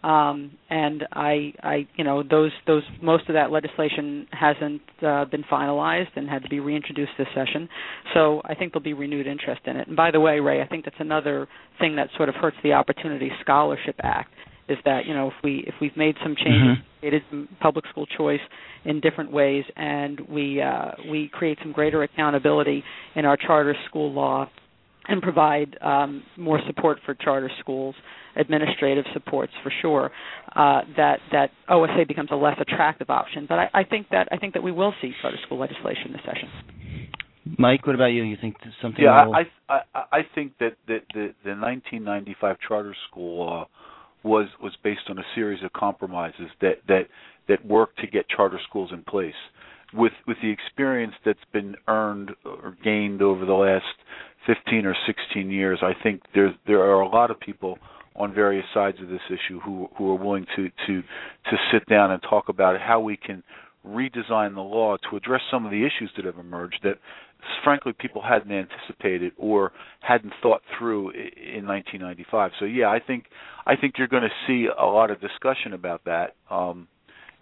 [0.04, 5.44] um, and I, I, you know, those those most of that legislation hasn't uh, been
[5.44, 7.70] finalized and had to be reintroduced this session.
[8.14, 9.88] So I think there'll be renewed interest in it.
[9.88, 11.48] And by the way, Ray, I think that's another
[11.80, 14.34] thing that sort of hurts the Opportunity Scholarship Act
[14.68, 17.00] is that you know if we if we've made some changes, mm-hmm.
[17.00, 18.40] created some public school choice
[18.86, 22.84] in different ways, and we uh, we create some greater accountability
[23.16, 24.50] in our charter school law,
[25.08, 27.96] and provide um, more support for charter schools,
[28.36, 30.12] administrative supports for sure.
[30.56, 33.46] Uh, that that OSA becomes a less attractive option.
[33.48, 36.22] But I, I think that I think that we will see charter school legislation this
[36.26, 36.50] session.
[37.58, 38.24] Mike, what about you?
[38.24, 39.04] You think something?
[39.04, 39.36] Yeah, will...
[39.36, 43.68] I, I I think that the, the the 1995 charter school law
[44.24, 47.08] was was based on a series of compromises that that
[47.48, 49.36] that worked to get charter schools in place.
[49.94, 53.86] With with the experience that's been earned or gained over the last
[54.48, 57.78] 15 or 16 years, I think there there are a lot of people
[58.16, 62.12] on various sides of this issue who who are willing to to to sit down
[62.12, 63.44] and talk about how we can
[63.86, 66.98] redesign the law to address some of the issues that have emerged that
[67.64, 72.52] frankly people hadn't anticipated or hadn't thought through in 1995.
[72.60, 73.26] So yeah, I think
[73.66, 76.36] I think you're going to see a lot of discussion about that.
[76.50, 76.88] Um,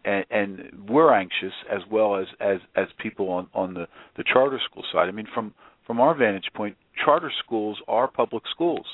[0.06, 4.60] and, and we're anxious as well as as as people on on the the charter
[4.70, 5.08] school side.
[5.08, 5.54] I mean, from
[5.86, 8.86] from our vantage point, charter schools are public schools,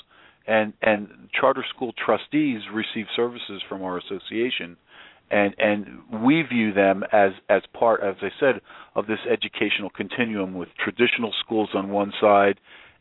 [0.47, 1.07] and and
[1.39, 4.77] charter school trustees receive services from our association
[5.31, 8.61] and and we view them as as part, as I said,
[8.95, 12.59] of this educational continuum with traditional schools on one side,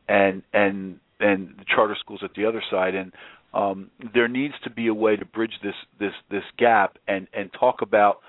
[0.08, 3.12] and and and the charter schools at the other side, and
[3.52, 7.50] um, there needs to be a way to bridge this this this gap and and
[7.52, 8.20] talk about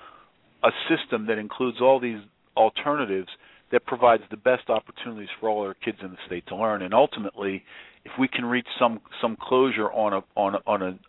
[0.63, 2.19] a system that includes all these
[2.57, 3.29] alternatives
[3.71, 6.81] that provides the best opportunities for all our kids in the state to learn.
[6.81, 7.63] And ultimately,
[8.03, 10.99] if we can reach some some closure on a on a, on a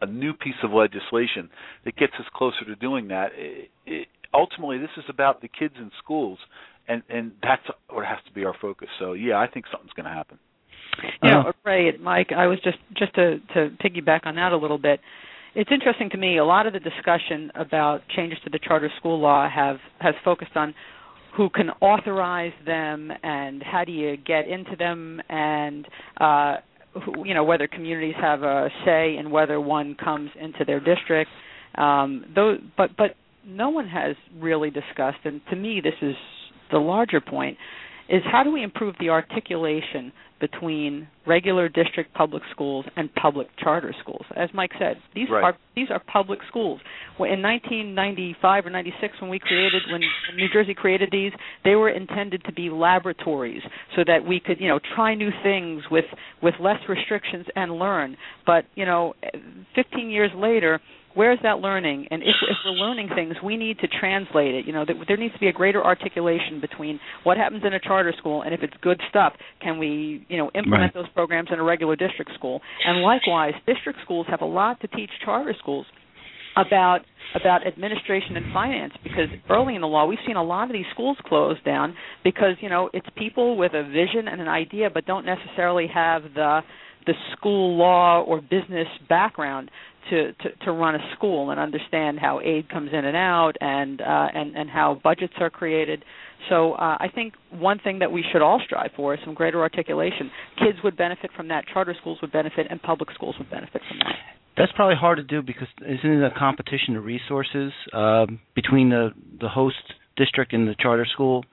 [0.00, 1.50] a new piece of legislation
[1.84, 3.30] that gets us closer to doing that.
[3.34, 6.38] It, it, ultimately, this is about the kids in schools,
[6.88, 8.88] and and that's what has to be our focus.
[8.98, 10.38] So yeah, I think something's going to happen.
[11.22, 14.56] You know, Ray and Mike, I was just just to to piggyback on that a
[14.56, 15.00] little bit.
[15.54, 16.38] It's interesting to me.
[16.38, 20.56] A lot of the discussion about changes to the charter school law have has focused
[20.56, 20.74] on
[21.36, 25.86] who can authorize them and how do you get into them and
[26.20, 26.56] uh,
[27.04, 31.30] who, you know whether communities have a say in whether one comes into their district.
[31.76, 36.14] Um, though, but but no one has really discussed, and to me this is
[36.70, 37.58] the larger point,
[38.08, 43.94] is how do we improve the articulation between regular district public schools and public charter
[44.02, 44.24] schools.
[44.36, 45.42] As Mike said, these right.
[45.42, 46.80] are these are public schools.
[47.18, 50.02] In 1995 or 96, when we created when
[50.36, 51.32] New Jersey created these,
[51.64, 53.62] they were intended to be laboratories
[53.96, 56.04] so that we could you know try new things with
[56.42, 58.16] with less restrictions and learn.
[58.44, 59.14] But you know,
[59.74, 60.80] 15 years later
[61.14, 62.06] where's that learning?
[62.10, 64.66] And if, if we're learning things we need to translate it.
[64.66, 68.14] You know there needs to be a greater articulation between what happens in a charter
[68.18, 70.94] school and if it's good stuff can we you know implement right.
[70.94, 72.60] those programs in a regular district school?
[72.86, 75.86] And likewise district schools have a lot to teach charter schools
[76.56, 77.00] about
[77.34, 80.86] about administration and finance because early in the law we've seen a lot of these
[80.92, 85.04] schools close down because you know it's people with a vision and an idea but
[85.04, 86.60] don't necessarily have the
[87.06, 89.70] the school law or business background
[90.10, 94.00] to, to, to run a school and understand how aid comes in and out and
[94.00, 96.04] uh, and and how budgets are created.
[96.48, 99.60] So uh, I think one thing that we should all strive for is some greater
[99.60, 100.30] articulation.
[100.58, 101.64] Kids would benefit from that.
[101.72, 104.16] Charter schools would benefit, and public schools would benefit from that.
[104.56, 109.10] That's probably hard to do because isn't it a competition of resources um, between the
[109.40, 109.76] the host
[110.16, 111.44] district and the charter school?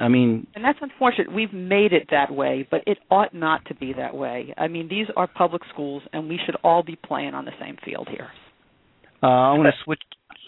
[0.00, 1.32] I mean, and that's unfortunate.
[1.32, 4.54] We've made it that way, but it ought not to be that way.
[4.56, 7.76] I mean, these are public schools, and we should all be playing on the same
[7.84, 8.28] field here.
[9.22, 10.00] Uh, I want to switch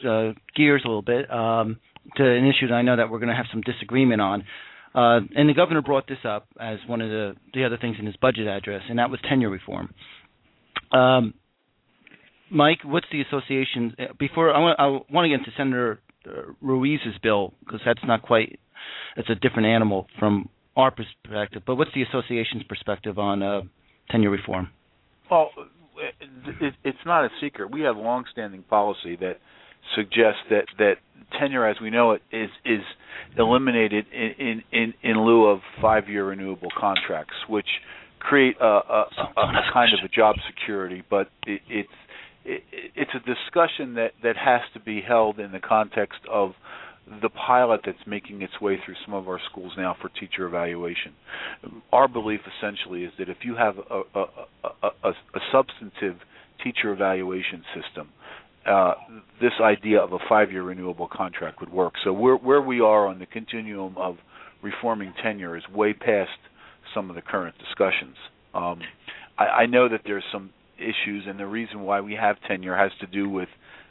[0.08, 1.78] uh, gears a little bit um,
[2.16, 4.44] to an issue that I know that we're going to have some disagreement on.
[4.94, 8.04] Uh, and the governor brought this up as one of the the other things in
[8.04, 9.92] his budget address, and that was tenure reform.
[10.92, 11.34] Um,
[12.50, 13.96] Mike, what's the association?
[14.18, 16.01] Before I want, I want to get into Senator uh,
[16.60, 18.58] Ruiz's bill because that's not quite
[19.16, 21.62] it's a different animal from our perspective.
[21.66, 23.62] But what's the association's perspective on uh,
[24.10, 24.70] tenure reform?
[25.30, 25.50] Well,
[26.60, 27.70] it, it's not a secret.
[27.70, 29.38] We have longstanding policy that
[29.94, 30.94] suggests that that
[31.38, 32.82] tenure, as we know it, is is
[33.38, 37.66] eliminated in in in lieu of five year renewable contracts, which
[38.18, 39.06] create a, a,
[39.36, 41.02] a, a kind of a job security.
[41.08, 41.88] But it, it's
[42.44, 42.62] it,
[42.94, 46.52] it's a discussion that that has to be held in the context of
[47.20, 51.12] the pilot that's making its way through some of our schools now for teacher evaluation.
[51.92, 54.24] Our belief essentially is that if you have a, a,
[55.02, 56.16] a, a substantive
[56.62, 58.10] teacher evaluation system,
[58.64, 58.94] uh,
[59.40, 61.94] this idea of a five-year renewable contract would work.
[62.04, 64.18] So where, we are on the continuum of
[64.62, 66.30] reforming tenure is way past
[66.94, 68.16] some of the current discussions.
[68.54, 68.80] Um,
[69.36, 70.50] I, I know that there's some
[70.82, 73.48] issues, and the reason why we have tenure has to do with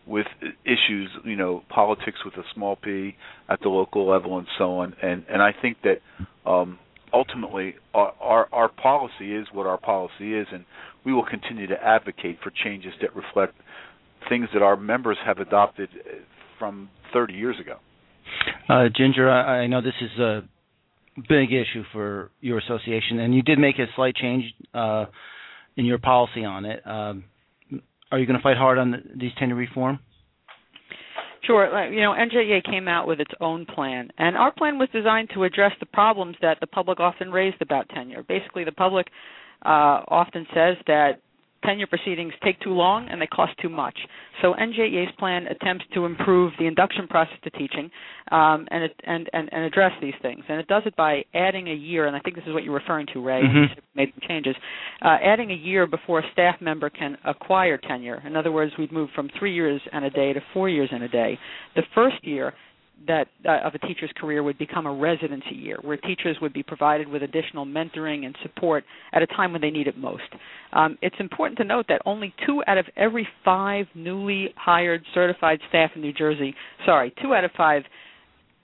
[0.08, 0.25] with
[0.65, 3.15] issues, you know, politics with a small p
[3.49, 4.95] at the local level and so on.
[5.01, 6.80] And and I think that um,
[7.13, 10.65] ultimately our, our our policy is what our policy is, and
[11.06, 13.56] we will continue to advocate for changes that reflect
[14.30, 16.15] things that our members have adopted uh,
[16.60, 17.77] from 30 years ago.
[18.69, 20.41] Uh, Ginger, I, I know this is a
[21.27, 25.06] big issue for your association, and you did make a slight change uh,
[25.78, 26.86] in your policy on it.
[26.86, 27.24] Um,
[28.12, 30.00] are you going to fight hard on the, these tenure reform?
[31.44, 31.92] Sure.
[31.92, 35.44] You know, NJEA came out with its own plan, and our plan was designed to
[35.44, 38.24] address the problems that the public often raised about tenure.
[38.24, 39.08] Basically, the public
[39.66, 41.22] uh, often says that
[41.63, 43.97] tenure proceedings take too long and they cost too much.
[44.41, 47.89] So NJEA's plan attempts to improve the induction process to teaching
[48.32, 50.43] um, and, and, and, and address these things.
[50.50, 52.74] And it does it by adding a year, and I think this is what you're
[52.74, 53.80] referring to, Ray, mm-hmm.
[53.95, 54.56] made some changes,
[55.04, 58.21] uh, adding a year before a staff member can acquire tenure.
[58.25, 61.04] In other words, we've moved from three years and a day to four years and
[61.04, 61.38] a day.
[61.75, 62.54] The first year
[63.08, 66.63] that uh, of a teacher's career would become a residency year, where teachers would be
[66.63, 68.83] provided with additional mentoring and support
[69.13, 70.23] at a time when they need it most.
[70.73, 75.60] Um, it's important to note that only two out of every five newly hired certified
[75.69, 76.54] staff in New Jersey,
[76.85, 77.83] sorry, two out of five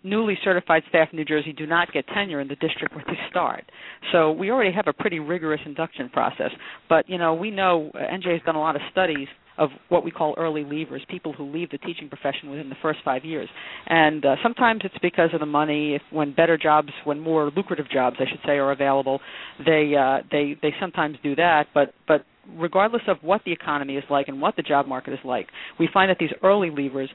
[0.09, 3.17] newly certified staff in New Jersey do not get tenure in the district where they
[3.29, 3.63] start.
[4.11, 6.51] So we already have a pretty rigorous induction process.
[6.89, 9.27] But you know, we know uh, NJ has done a lot of studies
[9.57, 12.99] of what we call early leavers, people who leave the teaching profession within the first
[13.03, 13.49] five years.
[13.87, 15.95] And uh, sometimes it's because of the money.
[15.95, 19.19] If when better jobs, when more lucrative jobs, I should say, are available,
[19.65, 21.67] they uh, they they sometimes do that.
[21.73, 25.19] But but regardless of what the economy is like and what the job market is
[25.25, 25.47] like,
[25.79, 27.07] we find that these early leavers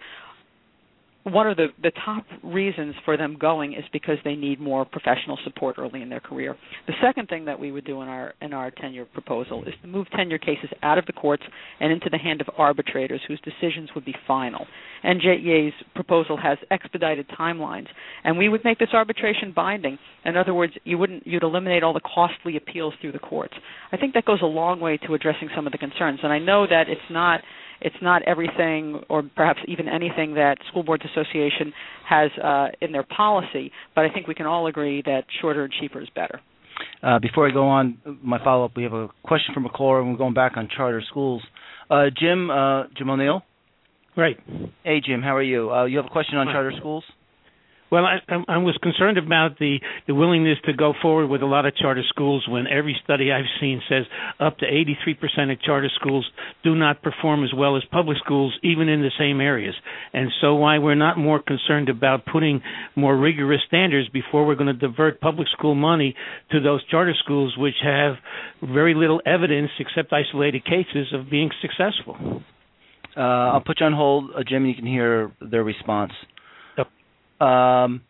[1.24, 5.38] one of the, the top reasons for them going is because they need more professional
[5.44, 6.56] support early in their career.
[6.86, 9.88] The second thing that we would do in our in our tenure proposal is to
[9.88, 11.44] move tenure cases out of the courts
[11.80, 14.66] and into the hand of arbitrators whose decisions would be final.
[15.04, 17.86] NJEA's proposal has expedited timelines,
[18.24, 19.98] and we would make this arbitration binding.
[20.24, 23.54] In other words, you wouldn't you'd eliminate all the costly appeals through the courts.
[23.92, 26.40] I think that goes a long way to addressing some of the concerns, and I
[26.40, 27.42] know that it's not
[27.83, 31.72] it's not everything or perhaps even anything that School Boards Association
[32.09, 35.72] has uh, in their policy, but I think we can all agree that shorter and
[35.80, 36.41] cheaper is better.
[37.03, 40.01] Uh, before I go on, my follow up, we have a question from a caller,
[40.01, 41.43] and we're going back on charter schools.
[41.91, 43.43] Uh, Jim, uh, Jim O'Neill.
[44.16, 44.37] Right.
[44.85, 45.70] Hey, Jim, how are you?
[45.70, 47.05] Uh, you have a question on charter schools?
[47.93, 49.76] Well, I, I was concerned about the,
[50.07, 53.45] the willingness to go forward with a lot of charter schools when every study I've
[53.61, 54.05] seen says
[54.40, 56.26] up to 83% of charter schools
[56.64, 59.74] do not perform as well as public schools, even in the same areas.
[60.14, 62.62] And so, why we're not more concerned about putting
[62.97, 66.16] more rigorous standards before we're going to divert public school money
[66.51, 68.14] to those charter schools, which have
[68.62, 72.43] very little evidence except isolated cases of being successful.
[73.14, 74.64] Uh, I'll put you on hold, uh, Jim.
[74.64, 76.12] You can hear their response.
[77.43, 78.03] Um,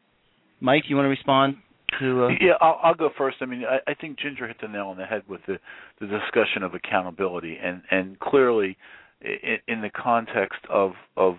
[0.60, 1.56] Mike, you want to respond
[1.98, 2.24] to?
[2.24, 2.28] Uh...
[2.40, 3.38] Yeah, I'll, I'll, go first.
[3.40, 5.58] I mean, I, I, think Ginger hit the nail on the head with the,
[6.00, 8.76] the discussion of accountability, and and clearly,
[9.22, 11.36] in, in the context of of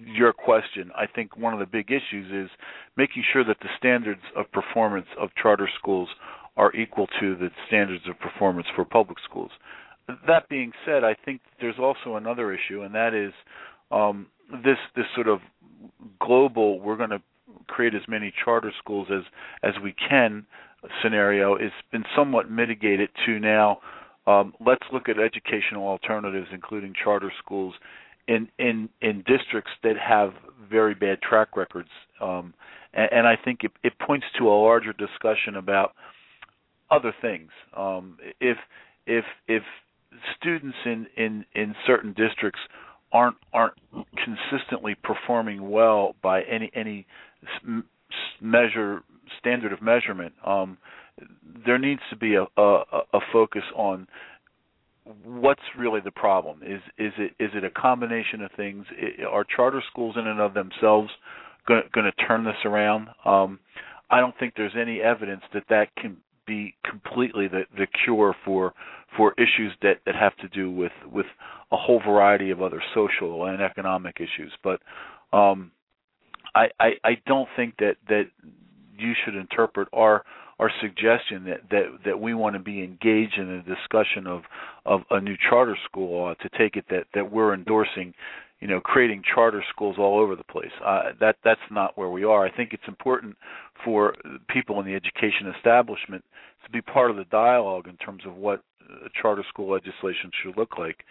[0.00, 2.50] your question, I think one of the big issues is
[2.96, 6.08] making sure that the standards of performance of charter schools
[6.56, 9.50] are equal to the standards of performance for public schools.
[10.26, 13.32] That being said, I think there's also another issue, and that is
[13.90, 15.40] um, this this sort of
[16.20, 17.22] global we're going to
[17.66, 19.22] create as many charter schools as
[19.62, 20.46] as we can
[21.02, 23.78] scenario has been somewhat mitigated to now
[24.26, 27.74] um, let's look at educational alternatives including charter schools
[28.28, 30.34] in in in districts that have
[30.70, 31.88] very bad track records.
[32.20, 32.54] Um,
[32.92, 35.94] and, and, I think it, it points to a larger discussion about
[36.90, 37.50] other things.
[37.76, 38.58] Um, if
[39.06, 39.62] if if
[40.38, 42.60] students in in in certain districts
[43.12, 43.74] aren't aren't
[44.24, 47.06] consistently performing well by any any
[48.40, 49.02] measure
[49.38, 50.32] standard of measurement.
[50.44, 50.78] Um,
[51.66, 52.82] there needs to be a, a,
[53.12, 54.06] a focus on
[55.24, 56.62] what's really the problem.
[56.62, 58.86] Is is it is it a combination of things?
[59.30, 61.10] Are charter schools in and of themselves
[61.66, 63.08] going to turn this around?
[63.24, 63.58] Um,
[64.10, 66.16] I don't think there's any evidence that that can
[66.48, 68.74] be completely the, the cure for
[69.16, 71.26] for issues that, that have to do with, with
[71.72, 74.52] a whole variety of other social and economic issues.
[74.62, 74.80] But
[75.32, 75.70] um,
[76.54, 78.24] I, I, I don't think that, that
[78.98, 80.24] you should interpret our
[80.60, 84.42] our suggestion that, that, that we want to be engaged in a discussion of,
[84.84, 88.12] of a new charter school uh, to take it that, that we're endorsing
[88.60, 90.72] you know creating charter schools all over the place.
[90.84, 92.44] Uh, that that's not where we are.
[92.44, 93.36] I think it's important
[93.84, 94.14] for
[94.48, 96.24] people in the education establishment
[96.64, 98.62] to be part of the dialogue in terms of what
[99.20, 101.04] charter school legislation should look like.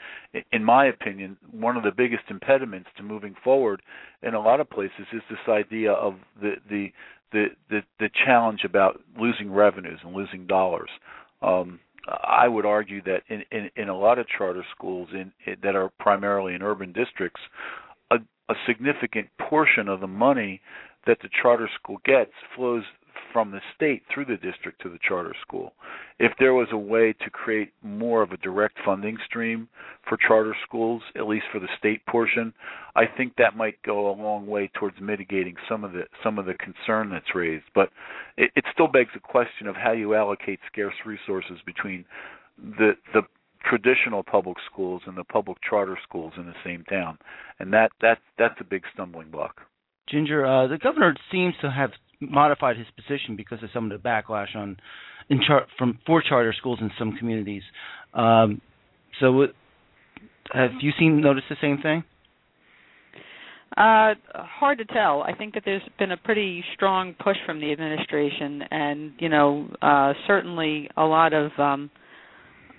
[0.52, 3.82] In my opinion, one of the biggest impediments to moving forward
[4.24, 6.92] in a lot of places is this idea of the the
[7.32, 10.90] the the, the challenge about losing revenues and losing dollars.
[11.42, 15.58] Um, I would argue that in, in, in a lot of charter schools in, in
[15.64, 17.42] that are primarily in urban districts,
[18.12, 18.18] a,
[18.50, 20.62] a significant portion of the money
[21.06, 22.84] that the charter school gets flows
[23.34, 25.74] from the state through the district to the charter school.
[26.20, 29.68] If there was a way to create more of a direct funding stream
[30.08, 32.54] for charter schools, at least for the state portion,
[32.96, 36.46] I think that might go a long way towards mitigating some of the some of
[36.46, 37.66] the concern that's raised.
[37.76, 37.90] But
[38.38, 42.06] it, it still begs the question of how you allocate scarce resources between
[42.58, 43.22] the the
[43.64, 47.18] traditional public schools and the public charter schools in the same town,
[47.60, 49.62] and that that that's a big stumbling block.
[50.10, 54.08] Ginger, uh, the governor seems to have modified his position because of some of the
[54.08, 54.78] backlash on
[55.30, 57.64] in char- from for charter schools in some communities.
[58.14, 58.62] Um,
[59.20, 59.48] so,
[60.54, 62.04] have you seen noticed the same thing?
[63.76, 65.22] Uh, hard to tell.
[65.22, 69.70] I think that there's been a pretty strong push from the administration, and you know,
[69.82, 71.92] uh, certainly a lot of um,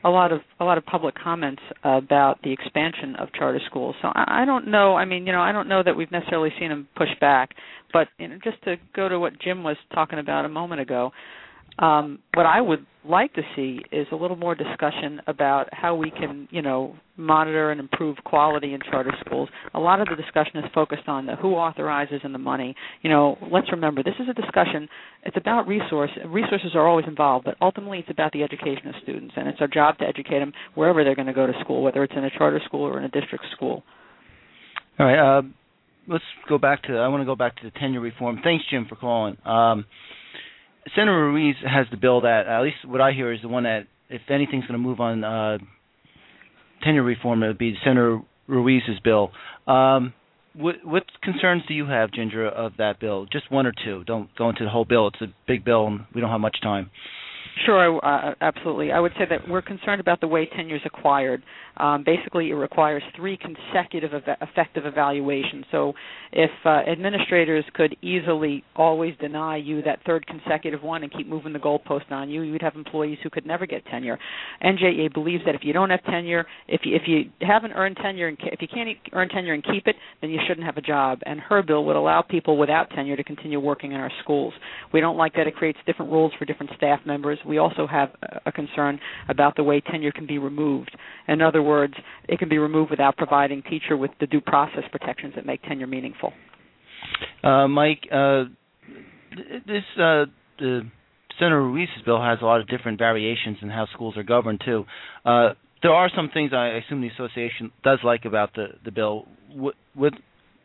[0.04, 3.96] a lot of a lot of public comments about the expansion of charter schools.
[4.00, 4.94] So I, I don't know.
[4.96, 7.50] I mean, you know, I don't know that we've necessarily seen them push back.
[7.92, 11.10] But you know, just to go to what Jim was talking about a moment ago,
[11.78, 16.10] um, what I would like to see is a little more discussion about how we
[16.10, 19.48] can, you know, monitor and improve quality in charter schools.
[19.74, 22.74] A lot of the discussion is focused on the who authorizes and the money.
[23.02, 24.88] You know, let's remember this is a discussion.
[25.24, 26.10] It's about resource.
[26.26, 29.68] Resources are always involved, but ultimately it's about the education of students, and it's our
[29.68, 32.30] job to educate them wherever they're going to go to school, whether it's in a
[32.36, 33.82] charter school or in a district school.
[34.98, 35.38] All right.
[35.38, 35.42] Uh,
[36.08, 36.96] let's go back to.
[36.96, 38.40] I want to go back to the tenure reform.
[38.42, 39.36] Thanks, Jim, for calling.
[39.46, 39.86] Um,
[40.94, 43.86] Senator Ruiz has the bill that, at least what I hear, is the one that,
[44.08, 45.58] if anything's going to move on uh,
[46.82, 49.30] tenure reform, it would be Senator Ruiz's bill.
[49.66, 50.14] Um,
[50.54, 53.26] what, what concerns do you have, Ginger, of that bill?
[53.30, 54.04] Just one or two.
[54.04, 55.08] Don't go into the whole bill.
[55.08, 56.90] It's a big bill, and we don't have much time.
[57.64, 58.92] Sure, uh, absolutely.
[58.92, 61.42] I would say that we're concerned about the way tenure is acquired.
[61.78, 65.64] Um, basically, it requires three consecutive ev- effective evaluations.
[65.70, 65.92] So,
[66.32, 71.52] if uh, administrators could easily always deny you that third consecutive one and keep moving
[71.52, 74.18] the goalpost on you, you'd have employees who could never get tenure.
[74.62, 78.28] NJEA believes that if you don't have tenure, if you, if you haven't earned tenure,
[78.28, 81.20] and if you can't earn tenure and keep it, then you shouldn't have a job.
[81.26, 84.52] And her bill would allow people without tenure to continue working in our schools.
[84.92, 88.10] We don't like that it creates different rules for different staff members we also have
[88.46, 90.96] a concern about the way tenure can be removed.
[91.26, 91.94] In other words,
[92.28, 95.86] it can be removed without providing teacher with the due process protections that make tenure
[95.86, 96.32] meaningful.
[97.42, 98.44] Uh, Mike, uh,
[99.66, 100.26] this uh,
[100.58, 100.82] the
[101.38, 104.84] Senator Ruiz's bill has a lot of different variations in how schools are governed too.
[105.24, 105.50] Uh,
[105.82, 109.26] there are some things I assume the association does like about the the bill.
[109.52, 110.12] What, what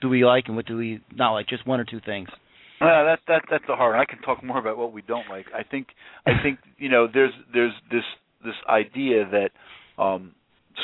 [0.02, 1.48] do we like and what do we not like?
[1.48, 2.28] Just one or two things.
[2.84, 3.96] Uh, that that that's a hard.
[3.96, 5.46] I can talk more about what we don't like.
[5.56, 5.88] I think
[6.26, 8.04] I think you know there's there's this
[8.44, 10.34] this idea that um,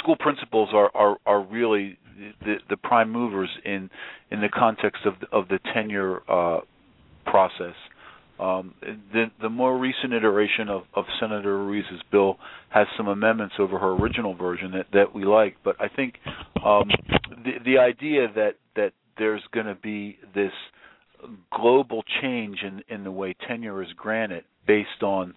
[0.02, 1.98] school principals are are are really
[2.42, 3.90] the the prime movers in
[4.32, 6.62] in the context of the, of the tenure uh,
[7.26, 7.76] process.
[8.40, 8.74] Um,
[9.12, 12.38] the the more recent iteration of, of Senator Ruiz's bill
[12.70, 16.14] has some amendments over her original version that, that we like, but I think
[16.64, 16.90] um,
[17.44, 20.54] the the idea that that there's going to be this
[21.54, 25.34] global change in, in the way tenure is granted based on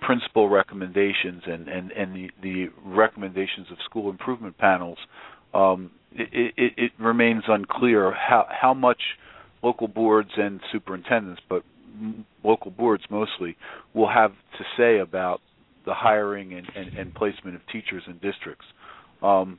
[0.00, 4.98] principal recommendations and, and, and the, the recommendations of school improvement panels,
[5.54, 9.00] um, it, it, it remains unclear how, how much
[9.62, 11.62] local boards and superintendents, but
[12.42, 13.56] local boards mostly,
[13.94, 15.40] will have to say about
[15.86, 18.64] the hiring and, and, and placement of teachers in districts.
[19.22, 19.58] Um,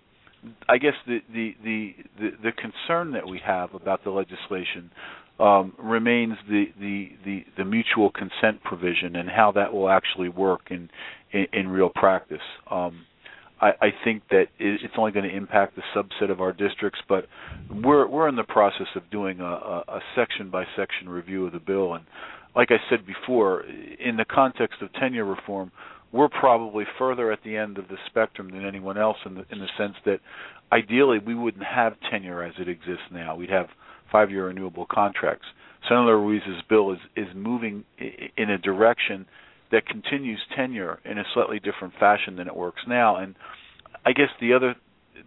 [0.67, 4.91] I guess the, the, the, the, the concern that we have about the legislation
[5.39, 10.61] um, remains the, the, the, the, mutual consent provision and how that will actually work
[10.69, 10.89] in
[11.31, 12.37] in, in real practice.
[12.69, 13.05] Um,
[13.61, 17.27] I, think that it's only going to impact a subset of our districts, but
[17.71, 21.59] we're we're in the process of doing a, a section by section review of the
[21.59, 22.03] bill, and
[22.55, 25.71] like I said before, in the context of tenure reform,
[26.11, 29.59] we're probably further at the end of the spectrum than anyone else in the in
[29.59, 30.19] the sense that
[30.71, 33.35] ideally we wouldn't have tenure as it exists now.
[33.35, 33.67] We'd have
[34.13, 35.47] five-year renewable contracts.
[35.89, 37.83] Senator Ruiz's bill is is moving
[38.37, 39.25] in a direction
[39.73, 43.17] that continues tenure in a slightly different fashion than it works now.
[43.17, 43.35] And
[44.05, 44.75] I guess the other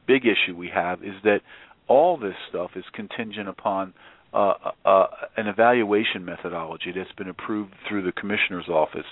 [0.07, 1.41] big issue we have is that
[1.89, 3.93] all this stuff is contingent upon
[4.33, 5.07] uh, uh,
[5.37, 9.07] an evaluation methodology that's been approved through the commissioner's office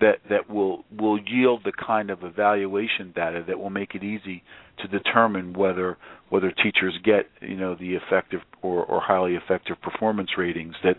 [0.00, 4.42] that that will will yield the kind of evaluation data that will make it easy
[4.82, 5.96] to determine whether
[6.28, 10.96] whether teachers get you know the effective or, or highly effective performance ratings that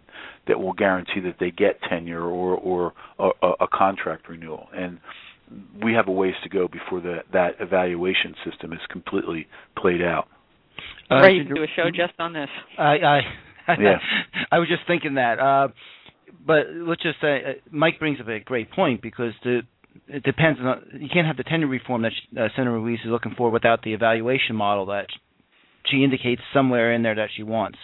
[0.47, 4.99] that will guarantee that they get tenure or or a, a contract renewal and
[5.83, 10.27] we have a ways to go before the, that evaluation system is completely played out.
[11.11, 12.49] Uh, right, you can do a show just on this.
[12.77, 13.19] I I,
[13.79, 13.97] yeah.
[14.51, 15.39] I was just thinking that.
[15.39, 15.67] Uh,
[16.45, 19.61] but let's just say uh, Mike brings up a great point because the
[20.07, 23.33] it depends on you can't have the tenure reform that uh, Senator Ruiz is looking
[23.37, 25.07] for without the evaluation model that
[25.89, 27.77] she indicates somewhere in there that she wants.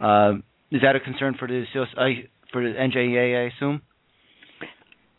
[0.00, 0.34] Uh,
[0.70, 1.64] is that a concern for the
[2.52, 3.82] for the NJEA, I assume?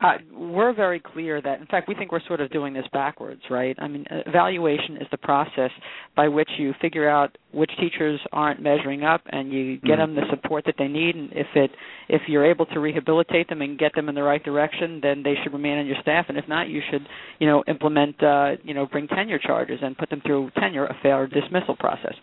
[0.01, 3.41] Uh, we're very clear that, in fact, we think we're sort of doing this backwards,
[3.51, 3.75] right?
[3.79, 5.69] I mean, evaluation is the process
[6.15, 10.15] by which you figure out which teachers aren't measuring up and you get Mm-hmm.
[10.15, 11.71] them the support that they need and if it
[12.07, 15.33] if you're able to rehabilitate them and get them in the right direction then they
[15.43, 17.05] should remain on your staff and if not you should
[17.39, 20.95] you know implement uh you know bring tenure charges and put them through tenure a
[21.01, 22.13] fair dismissal process.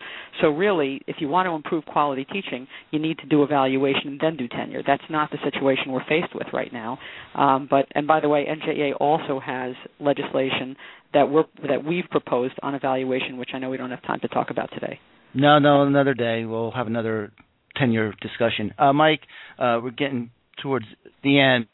[0.41, 4.19] So really if you want to improve quality teaching you need to do evaluation and
[4.19, 4.81] then do tenure.
[4.85, 6.97] That's not the situation we're faced with right now.
[7.35, 10.75] Um but and by the way NJEA also has legislation
[11.13, 14.27] that we're that we've proposed on evaluation which I know we don't have time to
[14.29, 14.99] talk about today
[15.33, 17.31] No, no, another day we'll have another
[17.75, 18.73] tenure discussion.
[18.77, 19.21] Uh, Mike,
[19.57, 20.85] uh, we're getting towards
[21.23, 21.67] the end.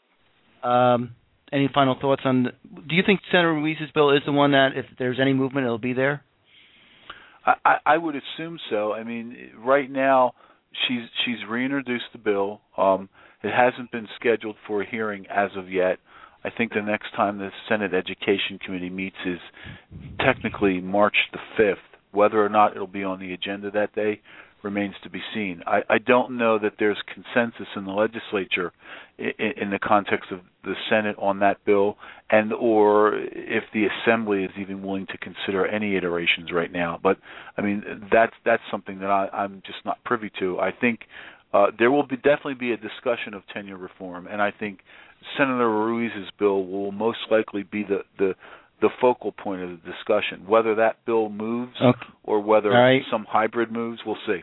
[0.62, 1.14] Um,
[1.52, 2.44] any final thoughts on?
[2.44, 2.50] The,
[2.88, 5.78] do you think Senator Ruiz's bill is the one that, if there's any movement, it'll
[5.78, 6.22] be there?
[7.46, 8.92] I, I, would assume so.
[8.92, 10.32] I mean, right now
[10.88, 12.60] she's she's reintroduced the bill.
[12.76, 13.08] Um,
[13.44, 15.98] it hasn't been scheduled for a hearing as of yet.
[16.42, 19.38] I think the next time the Senate Education Committee meets is
[20.18, 21.95] technically March the fifth.
[22.16, 24.20] Whether or not it'll be on the agenda that day
[24.62, 25.62] remains to be seen.
[25.66, 28.72] I, I don't know that there's consensus in the legislature
[29.18, 31.96] in, in the context of the Senate on that bill,
[32.30, 36.98] and or if the Assembly is even willing to consider any iterations right now.
[37.00, 37.18] But
[37.56, 40.58] I mean, that's that's something that I, I'm just not privy to.
[40.58, 41.00] I think
[41.54, 44.80] uh, there will be definitely be a discussion of tenure reform, and I think
[45.38, 48.34] Senator Ruiz's bill will most likely be the the
[48.80, 50.46] the focal point of the discussion.
[50.46, 51.98] Whether that bill moves Okay.
[52.24, 53.02] or whether All right.
[53.10, 54.42] some hybrid moves, we'll see.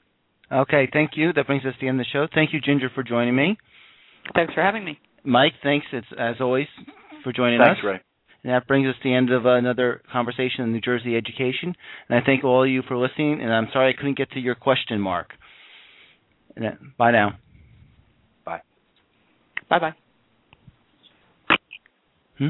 [0.51, 1.33] Okay, thank you.
[1.33, 2.27] That brings us to the end of the show.
[2.33, 3.57] Thank you, Ginger, for joining me.
[4.35, 6.67] thanks for having me Mike, thanks it's, as always
[7.23, 7.83] for joining Thanks, us.
[7.85, 7.99] Ray.
[8.43, 11.73] And that brings us to the end of another conversation on New Jersey education.
[12.09, 13.41] And I thank all of you for listening.
[13.41, 15.29] And I'm sorry I couldn't get to your question, Mark.
[16.57, 17.37] And that- Bye now.
[18.43, 18.61] Bye.
[19.69, 19.93] Bye bye
[22.37, 22.49] Hmm?